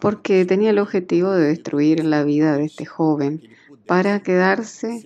porque 0.00 0.44
tenía 0.44 0.70
el 0.70 0.78
objetivo 0.78 1.32
de 1.32 1.48
destruir 1.48 2.04
la 2.04 2.22
vida 2.24 2.56
de 2.56 2.64
este 2.64 2.86
joven 2.86 3.42
para 3.86 4.20
quedarse 4.20 5.04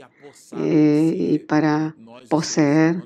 eh, 0.56 1.14
y 1.16 1.38
para 1.38 1.94
poseer 2.28 3.02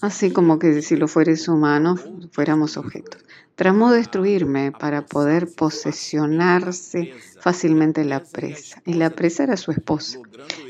así 0.00 0.30
como 0.30 0.58
que 0.58 0.82
si 0.82 0.96
los 0.96 1.10
fueres 1.10 1.48
humanos 1.48 2.00
fuéramos 2.32 2.76
objetos. 2.76 3.22
Tramó 3.54 3.92
destruirme 3.92 4.72
para 4.72 5.04
poder 5.04 5.48
posesionarse 5.52 7.12
fácilmente 7.40 8.04
la 8.04 8.20
presa. 8.22 8.82
Y 8.86 8.94
la 8.94 9.10
presa 9.10 9.44
era 9.44 9.56
su 9.56 9.70
esposa, 9.70 10.18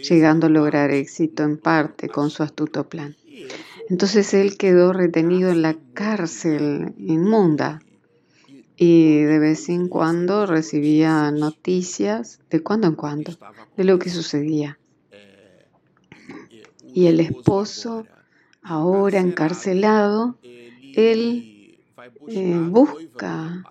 llegando 0.08 0.46
a 0.46 0.50
lograr 0.50 0.90
éxito 0.90 1.44
en 1.44 1.56
parte 1.56 2.08
con 2.08 2.30
su 2.30 2.42
astuto 2.42 2.88
plan. 2.88 3.16
Entonces 3.88 4.34
él 4.34 4.56
quedó 4.56 4.92
retenido 4.92 5.50
en 5.50 5.62
la 5.62 5.76
cárcel 5.94 6.94
inmunda 6.98 7.80
y 8.76 9.20
de 9.20 9.38
vez 9.38 9.68
en 9.68 9.88
cuando 9.88 10.46
recibía 10.46 11.30
noticias, 11.32 12.40
de 12.50 12.62
cuando 12.62 12.86
en 12.86 12.94
cuando, 12.94 13.36
de 13.76 13.84
lo 13.84 13.98
que 13.98 14.08
sucedía. 14.08 14.78
Y 16.94 17.06
el 17.06 17.20
esposo 17.20 18.06
ahora 18.62 19.20
encarcelado, 19.20 20.36
él 20.42 21.78
eh, 22.28 22.58
busca, 22.58 23.64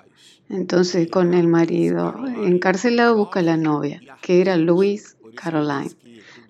entonces 0.49 1.09
con 1.09 1.33
el 1.33 1.47
marido 1.47 2.15
encarcelado 2.43 3.15
busca 3.15 3.41
la 3.41 3.57
novia, 3.57 4.01
que 4.21 4.41
era 4.41 4.57
Louise 4.57 5.15
Caroline, 5.35 5.91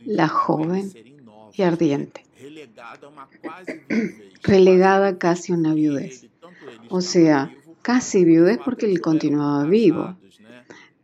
la 0.06 0.28
joven 0.28 0.91
y 1.54 1.62
ardiente, 1.62 2.25
relegada 4.43 5.17
casi 5.17 5.52
a 5.52 5.56
una 5.56 5.73
viudez. 5.73 6.28
O 6.89 7.02
sea, 7.02 7.54
casi 7.82 8.25
viudez 8.25 8.60
porque 8.63 8.86
él 8.86 9.02
continuaba 9.02 9.65
vivo, 9.65 10.17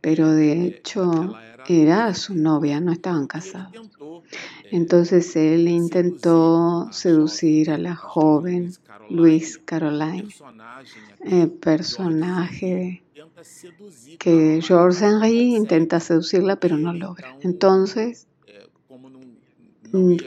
pero 0.00 0.30
de 0.30 0.66
hecho 0.66 1.36
era 1.68 2.14
su 2.14 2.34
novia, 2.34 2.80
no 2.80 2.92
estaban 2.92 3.26
casados. 3.26 3.90
Entonces 4.70 5.36
él 5.36 5.68
intentó 5.68 6.88
seducir 6.92 7.70
a 7.70 7.78
la 7.78 7.94
joven 7.94 8.72
Luis 9.08 9.58
Caroline, 9.58 10.28
el 11.24 11.50
personaje 11.50 13.02
que 14.18 14.60
George 14.62 15.04
Henry 15.04 15.54
intenta 15.54 16.00
seducirla 16.00 16.56
pero 16.56 16.76
no 16.76 16.92
logra. 16.92 17.36
Entonces, 17.42 18.26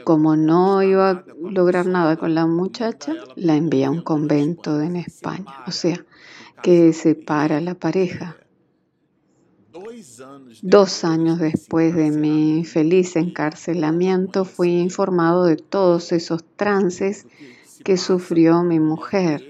como 0.04 0.36
no 0.36 0.82
iba 0.82 1.10
a 1.10 1.24
lograr 1.50 1.86
nada 1.86 2.16
con 2.16 2.34
la 2.34 2.46
muchacha, 2.46 3.14
la 3.36 3.56
envía 3.56 3.88
a 3.88 3.90
un 3.90 4.02
convento 4.02 4.80
en 4.80 4.96
España, 4.96 5.64
o 5.66 5.70
sea, 5.70 6.04
que 6.62 6.92
separa 6.92 7.60
la 7.60 7.74
pareja. 7.74 8.36
Dos 10.62 11.04
años 11.04 11.38
después 11.38 11.94
de 11.94 12.10
mi 12.10 12.64
feliz 12.64 13.16
encarcelamiento 13.16 14.44
fui 14.44 14.80
informado 14.80 15.44
de 15.44 15.56
todos 15.56 16.12
esos 16.12 16.44
trances 16.56 17.26
que 17.84 17.96
sufrió 17.96 18.62
mi 18.62 18.80
mujer. 18.80 19.42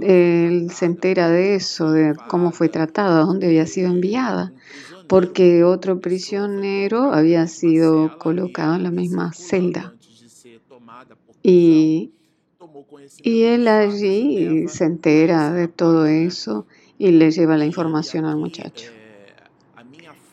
Él 0.00 0.70
se 0.70 0.84
entera 0.84 1.28
de 1.28 1.54
eso, 1.54 1.90
de 1.90 2.14
cómo 2.28 2.52
fue 2.52 2.68
tratada, 2.68 3.24
dónde 3.24 3.46
había 3.46 3.66
sido 3.66 3.90
enviada, 3.90 4.52
porque 5.06 5.64
otro 5.64 6.00
prisionero 6.00 7.12
había 7.12 7.46
sido 7.48 8.16
colocado 8.18 8.76
en 8.76 8.82
la 8.82 8.90
misma 8.90 9.32
celda. 9.32 9.94
Y, 11.42 12.12
y 13.22 13.42
él 13.42 13.66
allí 13.66 14.68
se 14.68 14.84
entera 14.84 15.52
de 15.52 15.68
todo 15.68 16.06
eso 16.06 16.66
y 16.98 17.12
le 17.12 17.30
lleva 17.30 17.56
la 17.56 17.64
información 17.64 18.24
al 18.24 18.36
muchacho. 18.36 18.90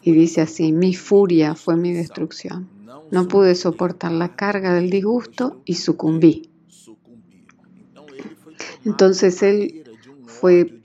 Y 0.01 0.11
dice 0.11 0.41
así, 0.41 0.71
mi 0.71 0.93
furia 0.93 1.55
fue 1.55 1.77
mi 1.77 1.93
destrucción. 1.93 2.67
No 3.11 3.27
pude 3.27 3.55
soportar 3.55 4.11
la 4.11 4.35
carga 4.35 4.73
del 4.73 4.89
disgusto 4.89 5.61
y 5.65 5.75
sucumbí. 5.75 6.49
Entonces 8.83 9.41
él 9.43 9.83
fue 10.25 10.81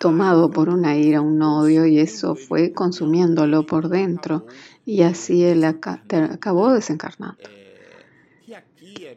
tomado 0.00 0.50
por 0.50 0.68
una 0.68 0.96
ira, 0.96 1.20
un 1.20 1.40
odio, 1.40 1.86
y 1.86 1.98
eso 1.98 2.34
fue 2.34 2.72
consumiéndolo 2.72 3.64
por 3.64 3.88
dentro. 3.88 4.46
Y 4.84 5.02
así 5.02 5.44
él 5.44 5.64
acabó 5.64 6.72
desencarnando. 6.72 7.38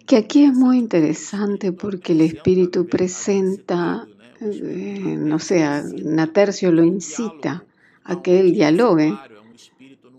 Que 0.05 0.17
aquí 0.17 0.43
es 0.43 0.53
muy 0.53 0.77
interesante 0.77 1.71
porque 1.73 2.13
el 2.13 2.21
espíritu 2.21 2.87
presenta, 2.87 4.07
no 4.39 5.39
sé, 5.39 5.65
Natercio 6.03 6.71
lo 6.71 6.83
incita 6.83 7.63
a 8.03 8.21
que 8.21 8.39
él 8.39 8.53
dialogue 8.53 9.17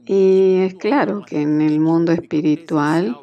y 0.07 0.57
es 0.63 0.75
claro 0.75 1.23
que 1.27 1.43
en 1.43 1.61
el 1.61 1.81
mundo 1.81 2.13
espiritual 2.13 3.17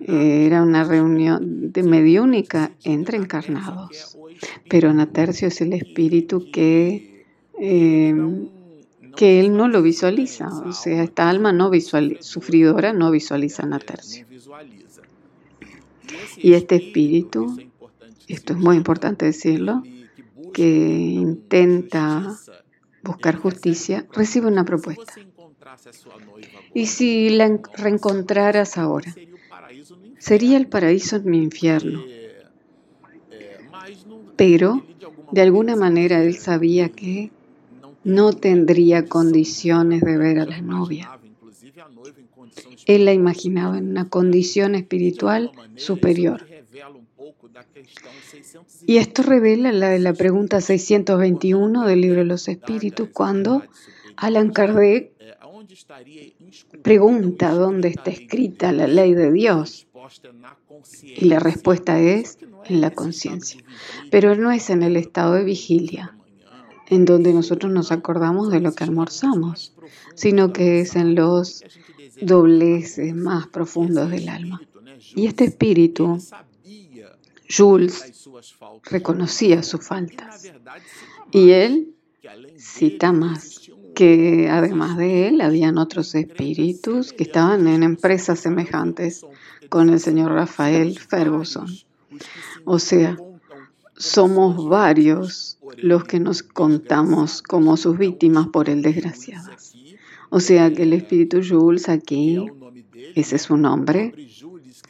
eh, 0.00 0.46
era 0.46 0.62
una 0.62 0.84
reunión 0.84 1.72
de 1.72 1.82
mediúnica 1.82 2.72
entre 2.82 3.18
encarnados, 3.18 4.18
pero 4.68 4.92
Natercio 4.92 5.48
es 5.48 5.60
el 5.60 5.72
espíritu 5.74 6.50
que 6.50 7.24
em, 7.58 8.48
que 9.16 9.40
él 9.40 9.56
no 9.56 9.68
lo 9.68 9.82
visualiza. 9.82 10.48
O 10.48 10.72
sea, 10.72 11.02
esta 11.02 11.28
alma 11.28 11.52
no 11.52 11.70
sufridora 12.20 12.92
no 12.92 13.10
visualiza 13.10 13.66
Natercio. 13.66 14.26
Y 16.36 16.54
este 16.54 16.76
espíritu, 16.76 17.56
esto 18.28 18.52
es 18.52 18.58
muy 18.58 18.76
importante 18.76 19.26
decirlo, 19.26 19.82
que 20.54 20.64
intenta 20.64 22.38
buscar 23.02 23.36
justicia, 23.36 24.06
recibe 24.12 24.46
una 24.46 24.64
propuesta. 24.64 25.12
¿Y 26.72 26.86
si 26.86 27.30
la 27.30 27.60
reencontraras 27.76 28.78
ahora? 28.78 29.14
Sería 30.18 30.56
el 30.56 30.68
paraíso 30.68 31.16
en 31.16 31.30
mi 31.30 31.42
infierno. 31.42 32.02
Pero, 34.36 34.84
de 35.32 35.42
alguna 35.42 35.76
manera, 35.76 36.22
él 36.22 36.36
sabía 36.36 36.88
que 36.88 37.30
no 38.04 38.32
tendría 38.32 39.06
condiciones 39.06 40.00
de 40.02 40.16
ver 40.16 40.38
a 40.38 40.46
la 40.46 40.60
novia. 40.60 41.18
Él 42.86 43.04
la 43.04 43.12
imaginaba 43.12 43.78
en 43.78 43.90
una 43.90 44.08
condición 44.08 44.74
espiritual 44.74 45.52
superior. 45.76 46.46
Y 48.86 48.96
esto 48.96 49.22
revela 49.22 49.72
la 49.72 49.98
la 49.98 50.12
pregunta 50.12 50.60
621 50.60 51.86
del 51.86 52.00
libro 52.00 52.20
de 52.20 52.26
los 52.26 52.48
espíritus, 52.48 53.08
cuando 53.12 53.62
Alan 54.16 54.50
Kardec 54.50 55.12
pregunta 56.82 57.50
dónde 57.50 57.88
está 57.88 58.10
escrita 58.10 58.72
la 58.72 58.86
ley 58.86 59.14
de 59.14 59.32
Dios. 59.32 59.86
Y 61.02 61.26
la 61.26 61.38
respuesta 61.38 61.98
es 62.00 62.38
en 62.66 62.80
la 62.80 62.90
conciencia. 62.90 63.60
Pero 64.10 64.34
no 64.36 64.50
es 64.50 64.70
en 64.70 64.82
el 64.82 64.96
estado 64.96 65.34
de 65.34 65.44
vigilia, 65.44 66.16
en 66.88 67.04
donde 67.04 67.32
nosotros 67.32 67.72
nos 67.72 67.92
acordamos 67.92 68.50
de 68.50 68.60
lo 68.60 68.72
que 68.72 68.84
almorzamos, 68.84 69.74
sino 70.14 70.52
que 70.52 70.80
es 70.80 70.96
en 70.96 71.14
los 71.14 71.64
dobleces 72.20 73.14
más 73.14 73.46
profundos 73.46 74.10
del 74.10 74.28
alma. 74.28 74.60
Y 75.14 75.26
este 75.26 75.44
espíritu, 75.44 76.18
Jules, 77.48 78.28
reconocía 78.84 79.62
sus 79.62 79.86
faltas. 79.86 80.50
Y 81.30 81.50
él 81.50 81.94
cita 82.56 83.12
más 83.12 83.70
que 83.94 84.48
además 84.50 84.96
de 84.96 85.28
él 85.28 85.40
habían 85.40 85.78
otros 85.78 86.14
espíritus 86.14 87.12
que 87.12 87.22
estaban 87.22 87.68
en 87.68 87.82
empresas 87.82 88.40
semejantes 88.40 89.24
con 89.68 89.88
el 89.88 90.00
señor 90.00 90.32
Rafael 90.32 90.98
Ferguson. 90.98 91.68
O 92.64 92.78
sea, 92.78 93.16
somos 93.96 94.68
varios 94.68 95.58
los 95.76 96.04
que 96.04 96.18
nos 96.18 96.42
contamos 96.42 97.42
como 97.42 97.76
sus 97.76 97.96
víctimas 97.96 98.48
por 98.48 98.68
el 98.68 98.82
desgraciado. 98.82 99.50
O 100.30 100.40
sea 100.40 100.72
que 100.72 100.82
el 100.82 100.92
espíritu 100.92 101.40
Jules 101.48 101.88
aquí, 101.88 102.44
ese 103.14 103.36
es 103.36 103.42
su 103.42 103.56
nombre, 103.56 104.12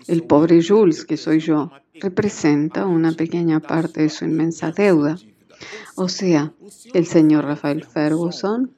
el 0.06 0.22
pobre 0.22 0.62
Jules, 0.66 1.04
que 1.04 1.18
soy 1.18 1.40
yo, 1.40 1.70
representa 2.00 2.86
una 2.86 3.12
pequeña 3.12 3.60
parte 3.60 4.02
de 4.02 4.10
su 4.10 4.24
inmensa 4.24 4.72
deuda. 4.72 5.18
O 5.94 6.08
sea, 6.08 6.52
el 6.92 7.06
señor 7.06 7.44
Rafael 7.44 7.84
Ferguson 7.84 8.70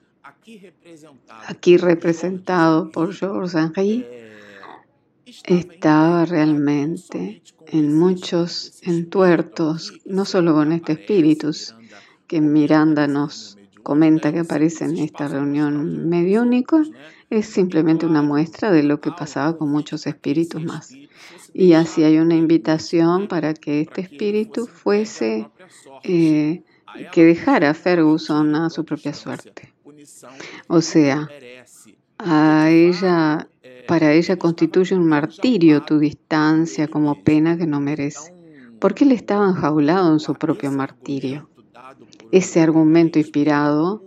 aquí 1.46 1.76
representado 1.76 2.90
por 2.90 3.14
Georges 3.14 3.54
Henry, 3.54 4.06
estaba 5.44 6.24
realmente 6.24 7.42
en 7.66 7.98
muchos 7.98 8.80
entuertos, 8.82 10.00
no 10.04 10.24
solo 10.24 10.54
con 10.54 10.72
este 10.72 10.92
espíritu, 10.92 11.50
que 12.26 12.40
Miranda 12.40 13.06
nos 13.08 13.58
comenta 13.82 14.32
que 14.32 14.40
aparece 14.40 14.84
en 14.84 14.98
esta 14.98 15.28
reunión 15.28 16.08
mediúnica, 16.08 16.82
es 17.30 17.46
simplemente 17.46 18.06
una 18.06 18.22
muestra 18.22 18.70
de 18.70 18.82
lo 18.82 19.00
que 19.00 19.10
pasaba 19.10 19.56
con 19.56 19.70
muchos 19.70 20.06
espíritus 20.06 20.62
más. 20.62 20.92
Y 21.52 21.72
así 21.72 22.04
hay 22.04 22.18
una 22.18 22.36
invitación 22.36 23.28
para 23.28 23.54
que 23.54 23.80
este 23.80 24.02
espíritu 24.02 24.66
fuese, 24.66 25.48
eh, 26.04 26.62
que 27.12 27.24
dejara 27.24 27.70
a 27.70 27.74
Ferguson 27.74 28.54
a 28.54 28.70
su 28.70 28.84
propia 28.84 29.12
suerte. 29.14 29.72
O 30.68 30.80
sea, 30.80 31.28
a 32.18 32.70
ella, 32.70 33.48
para 33.88 34.12
ella 34.12 34.36
constituye 34.36 34.94
un 34.94 35.08
martirio 35.08 35.82
tu 35.82 35.98
distancia 35.98 36.88
como 36.88 37.22
pena 37.22 37.56
que 37.56 37.66
no 37.66 37.80
merece. 37.80 38.32
Porque 38.78 39.04
él 39.04 39.12
estaba 39.12 39.48
enjaulado 39.48 40.12
en 40.12 40.20
su 40.20 40.34
propio 40.34 40.70
martirio. 40.70 41.48
Ese 42.30 42.60
argumento 42.60 43.18
inspirado 43.18 44.02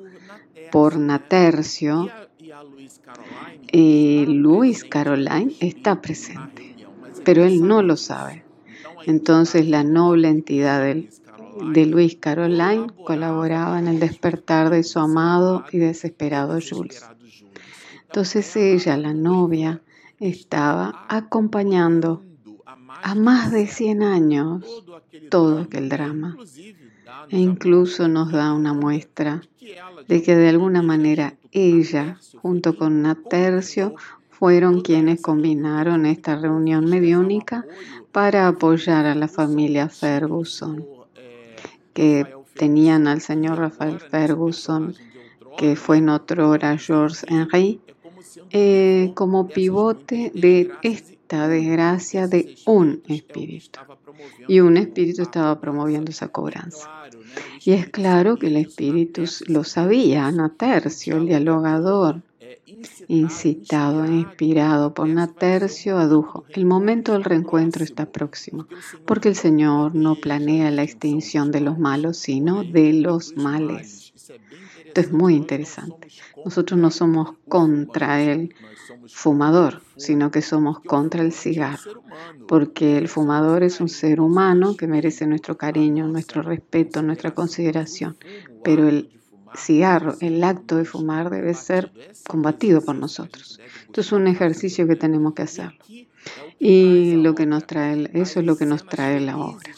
por 0.71 0.97
Natercio 0.97 2.09
y 3.71 4.25
Luis 4.25 4.83
Caroline 4.83 5.53
está 5.59 6.01
presente, 6.01 6.75
pero 7.23 7.43
él 7.43 7.65
no 7.67 7.81
lo 7.81 7.97
sabe. 7.97 8.43
Entonces 9.05 9.67
la 9.67 9.83
noble 9.83 10.27
entidad 10.27 10.81
de 10.83 11.85
Luis 11.85 12.17
Caroline 12.19 12.87
colaboraba 13.05 13.79
en 13.79 13.87
el 13.87 13.99
despertar 13.99 14.69
de 14.69 14.83
su 14.83 14.99
amado 14.99 15.65
y 15.71 15.77
desesperado 15.77 16.59
Jules. 16.61 17.05
Entonces 18.07 18.55
ella, 18.55 18.97
la 18.97 19.13
novia, 19.13 19.81
estaba 20.19 21.05
acompañando 21.07 22.23
a 23.03 23.15
más 23.15 23.51
de 23.51 23.67
100 23.67 24.03
años 24.03 24.65
todo 25.29 25.59
aquel 25.61 25.89
drama 25.89 26.35
e 27.29 27.37
incluso 27.37 28.07
nos 28.07 28.31
da 28.31 28.53
una 28.53 28.73
muestra 28.73 29.41
de 30.07 30.23
que 30.23 30.35
de 30.35 30.49
alguna 30.49 30.81
manera 30.81 31.35
ella, 31.51 32.17
junto 32.41 32.75
con 32.77 33.01
Natercio, 33.01 33.95
fueron 34.29 34.81
quienes 34.81 35.21
combinaron 35.21 36.05
esta 36.05 36.35
reunión 36.35 36.85
mediúnica 36.85 37.65
para 38.11 38.47
apoyar 38.47 39.05
a 39.05 39.15
la 39.15 39.27
familia 39.27 39.89
Ferguson 39.89 40.85
que 41.93 42.25
tenían 42.55 43.07
al 43.07 43.21
señor 43.21 43.57
Rafael 43.57 43.99
Ferguson, 43.99 44.95
que 45.57 45.75
fue 45.75 45.97
en 45.97 46.09
otro 46.09 46.49
hora 46.49 46.77
George 46.77 47.25
Henry, 47.27 47.81
eh, 48.51 49.11
como 49.15 49.47
pivote 49.47 50.31
de 50.33 50.71
esta 50.81 51.47
desgracia 51.47 52.27
de 52.27 52.55
un 52.65 53.03
espíritu. 53.07 53.79
Y 54.47 54.59
un 54.59 54.77
espíritu 54.77 55.21
estaba 55.21 55.59
promoviendo 55.59 56.11
esa 56.11 56.29
cobranza. 56.29 56.89
Y 57.63 57.71
es 57.71 57.89
claro 57.89 58.37
que 58.37 58.47
el 58.47 58.57
espíritu 58.57 59.23
lo 59.47 59.63
sabía, 59.63 60.27
Anatercio, 60.27 61.17
el 61.17 61.27
dialogador, 61.27 62.21
incitado 63.07 64.05
e 64.05 64.13
inspirado 64.13 64.93
por 64.93 65.07
Natercio, 65.07 65.97
adujo, 65.97 66.45
el 66.49 66.65
momento 66.65 67.13
del 67.13 67.23
reencuentro 67.23 67.83
está 67.83 68.05
próximo, 68.05 68.67
porque 69.05 69.29
el 69.29 69.35
Señor 69.35 69.95
no 69.95 70.15
planea 70.15 70.71
la 70.71 70.83
extinción 70.83 71.51
de 71.51 71.61
los 71.61 71.77
malos, 71.77 72.17
sino 72.17 72.63
de 72.63 72.93
los 72.93 73.35
males. 73.35 73.98
Esto 74.89 75.01
es 75.01 75.11
muy 75.11 75.35
interesante. 75.35 76.07
Nosotros 76.43 76.79
no 76.79 76.89
somos 76.89 77.35
contra 77.47 78.23
el 78.23 78.55
fumador, 79.07 79.83
sino 79.97 80.31
que 80.31 80.41
somos 80.41 80.79
contra 80.79 81.21
el 81.21 81.31
cigarro, 81.31 82.01
porque 82.47 82.97
el 82.97 83.07
fumador 83.07 83.61
es 83.61 83.81
un 83.81 83.87
ser 83.87 84.19
humano 84.19 84.75
que 84.75 84.87
merece 84.87 85.27
nuestro 85.27 85.57
cariño, 85.57 86.07
nuestro 86.07 86.41
respeto, 86.41 87.03
nuestra 87.03 87.35
consideración, 87.35 88.17
pero 88.63 88.89
el 88.89 89.11
cigarro, 89.55 90.15
el 90.21 90.43
acto 90.43 90.77
de 90.77 90.85
fumar 90.85 91.29
debe 91.29 91.53
ser 91.53 91.91
combatido 92.27 92.81
por 92.81 92.95
nosotros. 92.95 93.59
Esto 93.85 94.01
es 94.01 94.11
un 94.11 94.25
ejercicio 94.25 94.87
que 94.87 94.95
tenemos 94.95 95.35
que 95.35 95.43
hacer. 95.43 95.77
Y 96.57 97.13
lo 97.17 97.35
que 97.35 97.45
nos 97.45 97.67
trae, 97.67 98.09
eso 98.13 98.39
es 98.39 98.45
lo 98.47 98.57
que 98.57 98.65
nos 98.65 98.87
trae 98.87 99.19
la 99.19 99.37
obra. 99.37 99.71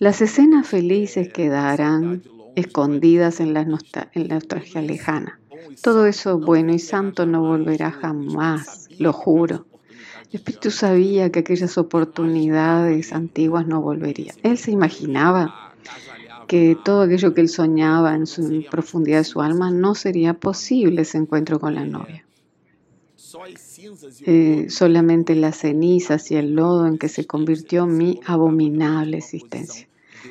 Las 0.00 0.20
escenas 0.20 0.66
felices 0.66 1.32
quedarán 1.32 2.24
escondidas 2.56 3.40
en 3.40 3.54
la, 3.54 3.60
en 3.60 4.28
la 4.28 4.34
nostalgia 4.34 4.82
lejana. 4.82 5.40
Todo 5.82 6.06
eso 6.06 6.38
bueno 6.38 6.72
y 6.72 6.78
santo 6.78 7.26
no 7.26 7.40
volverá 7.42 7.90
jamás, 7.90 8.88
lo 8.98 9.12
juro. 9.12 9.66
El 10.30 10.36
Espíritu 10.36 10.70
sabía 10.70 11.30
que 11.30 11.40
aquellas 11.40 11.76
oportunidades 11.76 13.12
antiguas 13.12 13.66
no 13.66 13.82
volverían. 13.82 14.36
Él 14.42 14.56
se 14.56 14.70
imaginaba 14.70 15.74
que 16.48 16.76
todo 16.84 17.02
aquello 17.02 17.34
que 17.34 17.42
él 17.42 17.48
soñaba 17.48 18.14
en 18.14 18.26
su 18.26 18.64
profundidad 18.70 19.18
de 19.18 19.24
su 19.24 19.40
alma 19.40 19.70
no 19.70 19.94
sería 19.94 20.34
posible 20.34 21.02
ese 21.02 21.18
encuentro 21.18 21.60
con 21.60 21.74
la 21.74 21.84
novia. 21.84 22.24
Eh, 24.26 24.66
solamente 24.68 25.34
las 25.34 25.58
cenizas 25.58 26.30
y 26.30 26.36
el 26.36 26.54
lodo 26.54 26.86
en 26.86 26.98
que 26.98 27.08
se 27.08 27.26
convirtió 27.26 27.86
mi 27.86 28.20
abominable 28.26 29.18
existencia. 29.18 29.88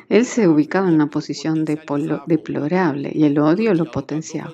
Él 0.09 0.25
se 0.25 0.47
ubicaba 0.47 0.87
en 0.87 0.95
una 0.95 1.09
posición 1.09 1.65
deplorable 1.65 3.11
y 3.13 3.23
el 3.23 3.39
odio 3.39 3.73
lo 3.73 3.91
potenciaba. 3.91 4.53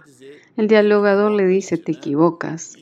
El 0.56 0.68
dialogador 0.68 1.32
le 1.32 1.46
dice, 1.46 1.78
te 1.78 1.92
equivocas, 1.92 2.78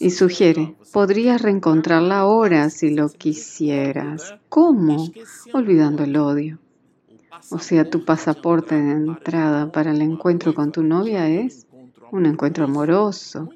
y 0.00 0.10
sugiere, 0.10 0.74
podrías 0.92 1.40
reencontrarla 1.40 2.18
ahora 2.18 2.68
si 2.70 2.90
lo 2.90 3.08
quisieras. 3.08 4.34
¿Cómo? 4.48 5.10
Olvidando 5.52 6.04
el 6.04 6.16
odio. 6.16 6.58
O 7.50 7.58
sea, 7.58 7.88
tu 7.88 8.04
pasaporte 8.04 8.74
de 8.74 8.92
entrada 8.92 9.70
para 9.70 9.92
el 9.92 10.02
encuentro 10.02 10.54
con 10.54 10.72
tu 10.72 10.82
novia 10.82 11.28
es 11.28 11.66
un 12.10 12.26
encuentro 12.26 12.64
amoroso. 12.64 13.50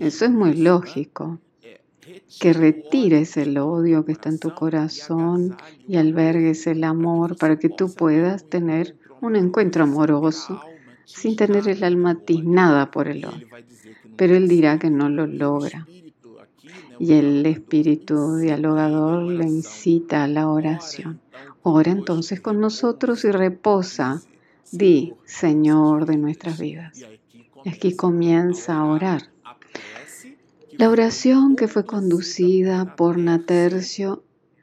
Eso 0.00 0.24
es 0.24 0.30
muy 0.30 0.54
lógico. 0.54 1.38
Que 2.40 2.52
retires 2.52 3.36
el 3.36 3.58
odio 3.58 4.04
que 4.04 4.12
está 4.12 4.28
en 4.28 4.38
tu 4.38 4.54
corazón 4.54 5.56
y 5.88 5.96
albergues 5.96 6.66
el 6.66 6.84
amor 6.84 7.36
para 7.36 7.58
que 7.58 7.68
tú 7.68 7.92
puedas 7.92 8.44
tener 8.44 8.96
un 9.20 9.36
encuentro 9.36 9.84
amoroso 9.84 10.60
sin 11.04 11.36
tener 11.36 11.68
el 11.68 11.82
alma 11.84 12.16
tiznada 12.16 12.90
por 12.90 13.08
el 13.08 13.24
odio. 13.24 13.46
Pero 14.16 14.34
él 14.34 14.48
dirá 14.48 14.78
que 14.78 14.90
no 14.90 15.08
lo 15.08 15.26
logra. 15.26 15.86
Y 16.98 17.12
el 17.12 17.44
espíritu 17.44 18.36
dialogador 18.36 19.22
le 19.22 19.44
incita 19.44 20.24
a 20.24 20.28
la 20.28 20.48
oración. 20.48 21.20
Ora 21.62 21.90
entonces 21.90 22.40
con 22.40 22.60
nosotros 22.60 23.24
y 23.24 23.30
reposa. 23.30 24.22
Di, 24.72 25.14
Señor 25.24 26.06
de 26.06 26.16
nuestras 26.16 26.58
vidas. 26.58 27.04
Y 27.64 27.68
aquí 27.68 27.94
comienza 27.94 28.76
a 28.76 28.84
orar. 28.84 29.30
La 30.78 30.90
oración 30.90 31.56
que 31.56 31.68
fue 31.68 31.84
conducida 31.84 32.96
por 32.96 33.16
Natercio 33.16 34.22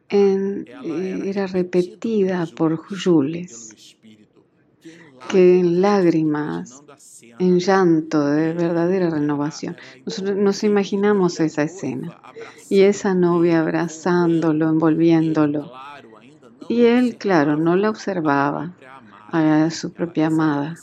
en, 0.10 0.68
eh, 0.84 1.24
era 1.26 1.48
repetida 1.48 2.46
por 2.56 2.78
Jules, 2.78 3.98
que 5.30 5.60
en 5.60 5.82
lágrimas, 5.82 6.84
en 7.40 7.60
llanto 7.60 8.26
de 8.28 8.54
verdadera 8.54 9.10
renovación. 9.10 9.76
Nos 10.36 10.64
imaginamos 10.64 11.40
esa 11.40 11.64
escena 11.64 12.20
y 12.70 12.82
esa 12.82 13.16
novia 13.16 13.62
abrazándolo, 13.62 14.70
envolviéndolo. 14.70 15.72
Y 16.70 16.82
él, 16.82 17.18
claro, 17.18 17.58
no 17.58 17.76
la 17.76 17.90
observaba 17.90 18.74
a 19.32 19.72
su 19.72 19.92
propia 19.92 20.28
amada, 20.28 20.76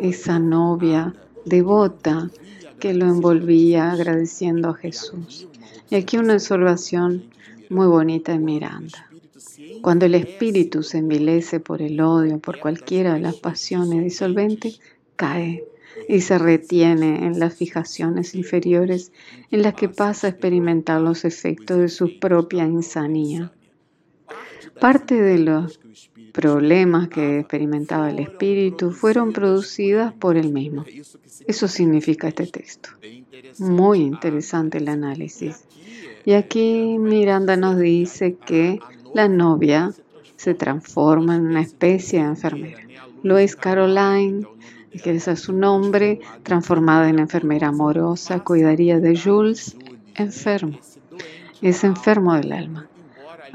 esa 0.00 0.38
novia 0.38 1.14
devota 1.44 2.30
que 2.78 2.94
lo 2.94 3.06
envolvía 3.06 3.92
agradeciendo 3.92 4.70
a 4.70 4.74
Jesús. 4.74 5.48
Y 5.90 5.96
aquí 5.96 6.16
una 6.16 6.34
observación 6.34 7.24
muy 7.68 7.86
bonita 7.86 8.32
en 8.32 8.44
Miranda. 8.44 9.08
Cuando 9.82 10.06
el 10.06 10.14
espíritu 10.14 10.82
se 10.82 10.98
envilece 10.98 11.60
por 11.60 11.82
el 11.82 12.00
odio, 12.00 12.38
por 12.38 12.58
cualquiera 12.58 13.14
de 13.14 13.20
las 13.20 13.36
pasiones 13.36 14.02
disolventes, 14.02 14.80
cae 15.16 15.64
y 16.08 16.20
se 16.20 16.38
retiene 16.38 17.26
en 17.26 17.38
las 17.38 17.54
fijaciones 17.54 18.34
inferiores 18.34 19.12
en 19.50 19.62
las 19.62 19.74
que 19.74 19.88
pasa 19.88 20.26
a 20.26 20.30
experimentar 20.30 21.00
los 21.00 21.24
efectos 21.24 21.78
de 21.78 21.88
su 21.88 22.18
propia 22.18 22.64
insanía. 22.64 23.52
Parte 24.80 25.20
de 25.20 25.38
los 25.38 25.80
problemas 26.34 27.08
que 27.08 27.38
experimentaba 27.38 28.10
el 28.10 28.18
espíritu 28.18 28.90
fueron 28.90 29.32
producidas 29.32 30.12
por 30.12 30.36
él 30.36 30.52
mismo. 30.52 30.84
Eso 31.46 31.68
significa 31.68 32.26
este 32.26 32.46
texto. 32.48 32.90
Muy 33.60 34.00
interesante 34.00 34.78
el 34.78 34.88
análisis. 34.88 35.64
Y 36.24 36.32
aquí 36.32 36.96
Miranda 36.98 37.56
nos 37.56 37.78
dice 37.78 38.34
que 38.34 38.80
la 39.14 39.28
novia 39.28 39.92
se 40.34 40.54
transforma 40.54 41.36
en 41.36 41.46
una 41.46 41.60
especie 41.60 42.18
de 42.18 42.26
enfermera. 42.26 42.82
Lois 43.22 43.54
Caroline, 43.54 44.44
que 45.04 45.12
es 45.12 45.24
su 45.38 45.52
nombre, 45.52 46.18
transformada 46.42 47.08
en 47.08 47.20
enfermera 47.20 47.68
amorosa, 47.68 48.40
cuidaría 48.40 48.98
de 48.98 49.16
Jules, 49.16 49.76
enfermo. 50.16 50.80
Es 51.62 51.84
enfermo 51.84 52.34
del 52.34 52.52
alma. 52.52 52.88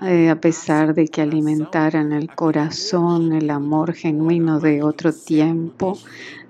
Eh, 0.02 0.30
a 0.30 0.40
pesar 0.40 0.94
de 0.94 1.10
que 1.10 1.22
alimentaran 1.22 2.14
el 2.14 2.34
corazón, 2.34 3.34
el 3.34 3.50
amor 3.50 3.94
genuino 3.94 4.62
de 4.62 4.82
otro 4.82 5.12
tiempo, 5.12 5.98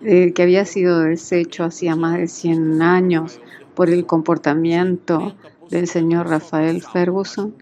eh, 0.03 0.33
que 0.33 0.43
había 0.43 0.65
sido 0.65 1.01
deshecho 1.01 1.63
hacía 1.63 1.95
más 1.95 2.19
de 2.19 2.27
100 2.27 2.83
años 2.83 3.39
por 3.73 3.89
el 3.89 4.05
comportamiento 4.05 5.35
del 5.71 5.87
señor 5.87 6.27
Rafael 6.27 6.83
Ferguson, 6.83 7.55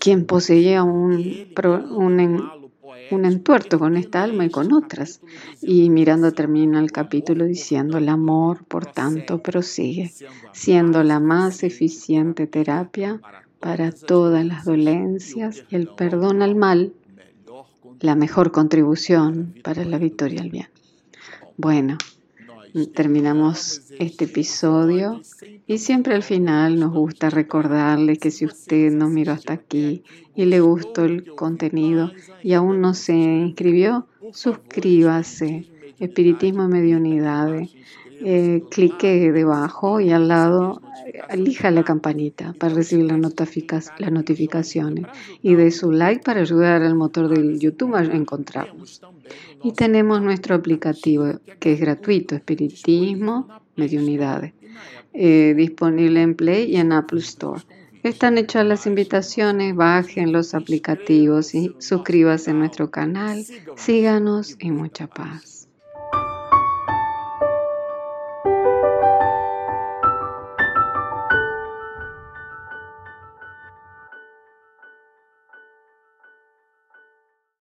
quien 0.00 0.24
poseía 0.24 0.82
un, 0.82 1.46
un, 1.90 2.50
un 3.10 3.24
entuerto 3.26 3.78
con 3.78 3.98
esta 3.98 4.22
alma 4.22 4.46
y 4.46 4.50
con 4.50 4.72
otras. 4.72 5.20
Y 5.60 5.90
mirando 5.90 6.32
termina 6.32 6.80
el 6.80 6.90
capítulo 6.90 7.44
diciendo, 7.44 7.98
el 7.98 8.08
amor, 8.08 8.64
por 8.64 8.86
tanto, 8.86 9.42
prosigue, 9.42 10.10
siendo 10.52 11.02
la 11.02 11.20
más 11.20 11.64
eficiente 11.64 12.46
terapia 12.46 13.20
para 13.60 13.92
todas 13.92 14.44
las 14.44 14.64
dolencias 14.64 15.64
y 15.70 15.76
el 15.76 15.88
perdón 15.88 16.42
al 16.42 16.54
mal, 16.54 16.92
la 18.00 18.14
mejor 18.14 18.52
contribución 18.52 19.54
para 19.62 19.84
la 19.84 19.98
victoria 19.98 20.42
al 20.42 20.50
bien. 20.50 20.68
Bueno, 21.56 21.98
terminamos 22.94 23.82
este 23.98 24.26
episodio 24.26 25.20
y 25.66 25.78
siempre 25.78 26.14
al 26.14 26.22
final 26.22 26.78
nos 26.78 26.92
gusta 26.92 27.30
recordarle 27.30 28.16
que 28.16 28.30
si 28.30 28.44
usted 28.44 28.92
nos 28.92 29.10
miró 29.10 29.32
hasta 29.32 29.54
aquí 29.54 30.04
y 30.34 30.44
le 30.44 30.60
gustó 30.60 31.04
el 31.04 31.34
contenido 31.34 32.12
y 32.42 32.52
aún 32.52 32.80
no 32.80 32.94
se 32.94 33.14
inscribió, 33.14 34.06
suscríbase. 34.32 35.66
Espiritismo 35.98 36.64
y 36.64 36.68
Mediunidad. 36.68 37.60
Eh, 38.20 38.64
clique 38.70 39.30
debajo 39.32 40.00
y 40.00 40.10
al 40.10 40.28
lado 40.28 40.82
elija 41.30 41.70
la 41.70 41.84
campanita 41.84 42.52
para 42.58 42.74
recibir 42.74 43.06
las, 43.06 43.20
las 43.98 44.12
notificaciones 44.12 45.06
y 45.42 45.54
de 45.54 45.70
su 45.70 45.92
like 45.92 46.22
para 46.24 46.40
ayudar 46.40 46.82
al 46.82 46.94
motor 46.94 47.28
del 47.28 47.58
YouTube 47.60 47.94
a 47.94 48.02
encontrarnos. 48.02 49.02
Y 49.62 49.72
tenemos 49.72 50.20
nuestro 50.22 50.54
aplicativo 50.54 51.38
que 51.60 51.72
es 51.72 51.80
gratuito, 51.80 52.34
Espiritismo, 52.34 53.48
Mediunidades, 53.76 54.52
eh, 55.12 55.54
disponible 55.56 56.22
en 56.22 56.34
Play 56.34 56.72
y 56.72 56.76
en 56.76 56.92
Apple 56.92 57.20
Store. 57.20 57.62
Están 58.02 58.38
hechas 58.38 58.64
las 58.64 58.86
invitaciones, 58.86 59.74
bajen 59.74 60.32
los 60.32 60.54
aplicativos 60.54 61.54
y 61.54 61.74
suscríbase 61.78 62.52
a 62.52 62.54
nuestro 62.54 62.90
canal, 62.90 63.44
síganos 63.76 64.56
y 64.60 64.70
mucha 64.70 65.08
paz. 65.08 65.57